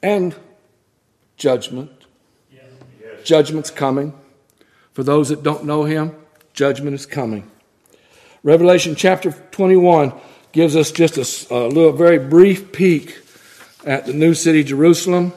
[0.04, 0.36] and
[1.38, 1.90] judgment.
[3.24, 4.14] Judgment's coming.
[4.94, 6.16] For those that don't know him,
[6.56, 7.52] judgment is coming.
[8.42, 10.14] Revelation chapter 21
[10.54, 13.20] gives us just a, a little very brief peek
[13.86, 15.34] at the new city, Jerusalem.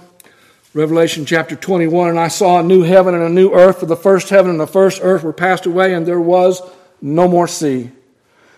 [0.75, 3.97] Revelation chapter 21, and I saw a new heaven and a new earth, for the
[3.97, 6.63] first heaven and the first earth were passed away, and there was
[7.03, 7.91] no more sea.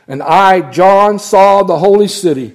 [0.06, 2.54] And I, John, saw the holy city,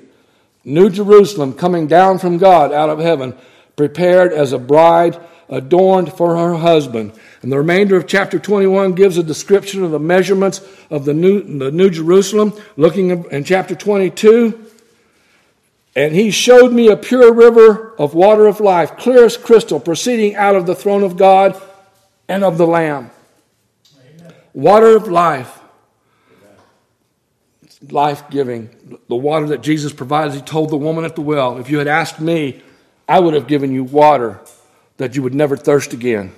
[0.63, 3.33] New Jerusalem, coming down from God out of heaven,
[3.75, 5.19] prepared as a bride
[5.49, 7.13] adorned for her husband.
[7.41, 11.41] And the remainder of chapter 21 gives a description of the measurements of the New,
[11.59, 12.53] the new Jerusalem.
[12.77, 14.65] Looking in chapter 22,
[15.95, 20.35] and he showed me a pure river of water of life, clear as crystal, proceeding
[20.35, 21.61] out of the throne of God
[22.27, 23.11] and of the Lamb.
[23.97, 24.33] Amen.
[24.53, 25.59] Water of life.
[27.89, 28.99] Life giving.
[29.07, 30.33] The water that Jesus provides.
[30.33, 32.61] He told the woman at the well, If you had asked me,
[33.07, 34.39] I would have given you water
[34.97, 36.33] that you would never thirst again.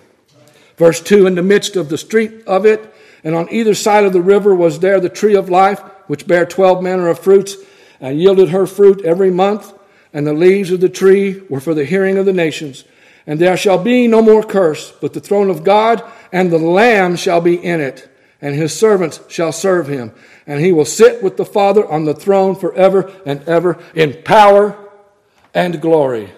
[0.77, 2.93] Verse 2 In the midst of the street of it,
[3.23, 6.45] and on either side of the river was there the tree of life, which bare
[6.45, 7.57] twelve manner of fruits
[7.99, 9.73] and yielded her fruit every month,
[10.13, 12.83] and the leaves of the tree were for the hearing of the nations.
[13.25, 17.15] And there shall be no more curse, but the throne of God and the Lamb
[17.15, 18.09] shall be in it,
[18.41, 20.13] and his servants shall serve him.
[20.45, 24.77] And he will sit with the Father on the throne forever and ever in power
[25.53, 26.31] and glory.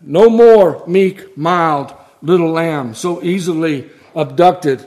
[0.00, 4.86] No more meek, mild little lamb, so easily abducted,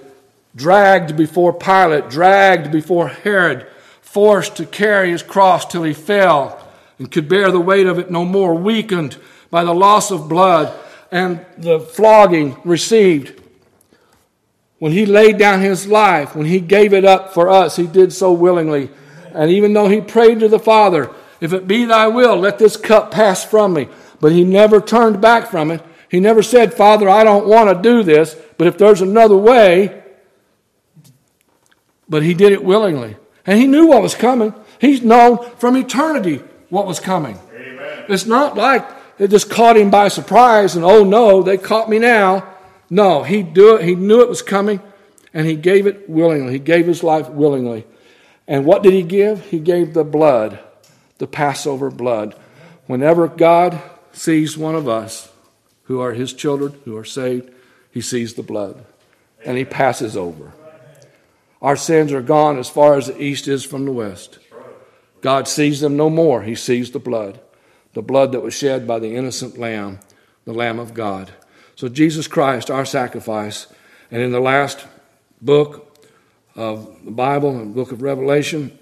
[0.55, 3.67] dragged before Pilate, dragged before Herod,
[4.01, 6.59] forced to carry his cross till he fell
[6.99, 9.17] and could bear the weight of it no more, weakened
[9.49, 10.73] by the loss of blood
[11.11, 13.39] and the flogging received.
[14.79, 18.11] When he laid down his life, when he gave it up for us, he did
[18.11, 18.89] so willingly.
[19.33, 21.09] And even though he prayed to the Father,
[21.39, 23.87] if it be thy will, let this cup pass from me.
[24.23, 25.83] But he never turned back from it.
[26.07, 30.01] He never said, Father, I don't want to do this, but if there's another way,
[32.07, 33.17] but he did it willingly.
[33.45, 34.53] And he knew what was coming.
[34.79, 37.37] He's known from eternity what was coming.
[37.53, 38.05] Amen.
[38.07, 41.99] It's not like it just caught him by surprise and, oh no, they caught me
[41.99, 42.47] now.
[42.89, 44.79] No, he, do it, he knew it was coming
[45.33, 46.53] and he gave it willingly.
[46.53, 47.85] He gave his life willingly.
[48.47, 49.47] And what did he give?
[49.47, 50.59] He gave the blood,
[51.17, 52.35] the Passover blood.
[52.87, 53.81] Whenever God
[54.13, 55.31] sees one of us
[55.83, 57.51] who are his children, who are saved,
[57.91, 58.85] he sees the blood
[59.45, 60.53] and he passes over.
[61.61, 64.39] Our sins are gone as far as the east is from the west.
[65.21, 66.43] God sees them no more.
[66.43, 67.39] He sees the blood,
[67.93, 69.99] the blood that was shed by the innocent lamb,
[70.45, 71.31] the Lamb of God.
[71.75, 73.67] So, Jesus Christ, our sacrifice,
[74.11, 74.85] and in the last
[75.41, 75.97] book
[76.55, 78.77] of the Bible, the book of Revelation,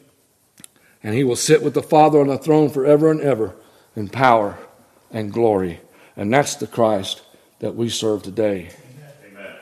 [1.04, 3.56] and he will sit with the Father on the throne forever and ever
[3.96, 4.58] in power
[5.14, 5.82] and glory.
[6.16, 7.22] And that's the Christ
[7.60, 8.70] that we serve today.
[9.26, 9.56] Amen.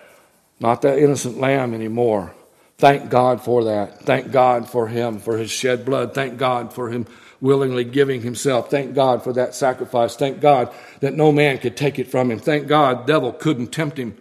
[0.60, 2.34] Not that innocent lamb anymore,
[2.80, 4.04] Thank God for that.
[4.04, 6.16] Thank God for him, for his shed blood.
[6.16, 7.08] Thank God for him
[7.42, 8.72] willingly giving himself.
[8.72, 10.16] Thank God for that sacrifice.
[10.16, 12.40] Thank God that no man could take it from him.
[12.40, 14.18] Thank God devil couldn't tempt him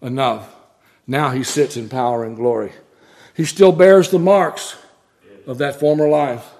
[0.00, 0.52] enough.
[1.06, 2.72] Now he sits in power and glory.
[3.36, 4.76] He still bears the marks
[5.46, 6.50] of that former life.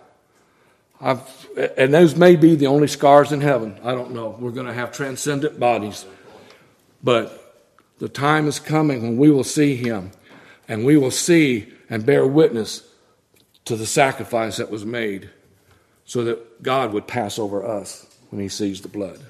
[1.00, 1.41] I've,
[1.76, 3.78] and those may be the only scars in heaven.
[3.82, 4.36] I don't know.
[4.38, 6.06] We're going to have transcendent bodies.
[7.02, 7.38] But
[7.98, 10.12] the time is coming when we will see him
[10.68, 12.88] and we will see and bear witness
[13.64, 15.30] to the sacrifice that was made
[16.04, 19.20] so that God would pass over us when he sees the blood.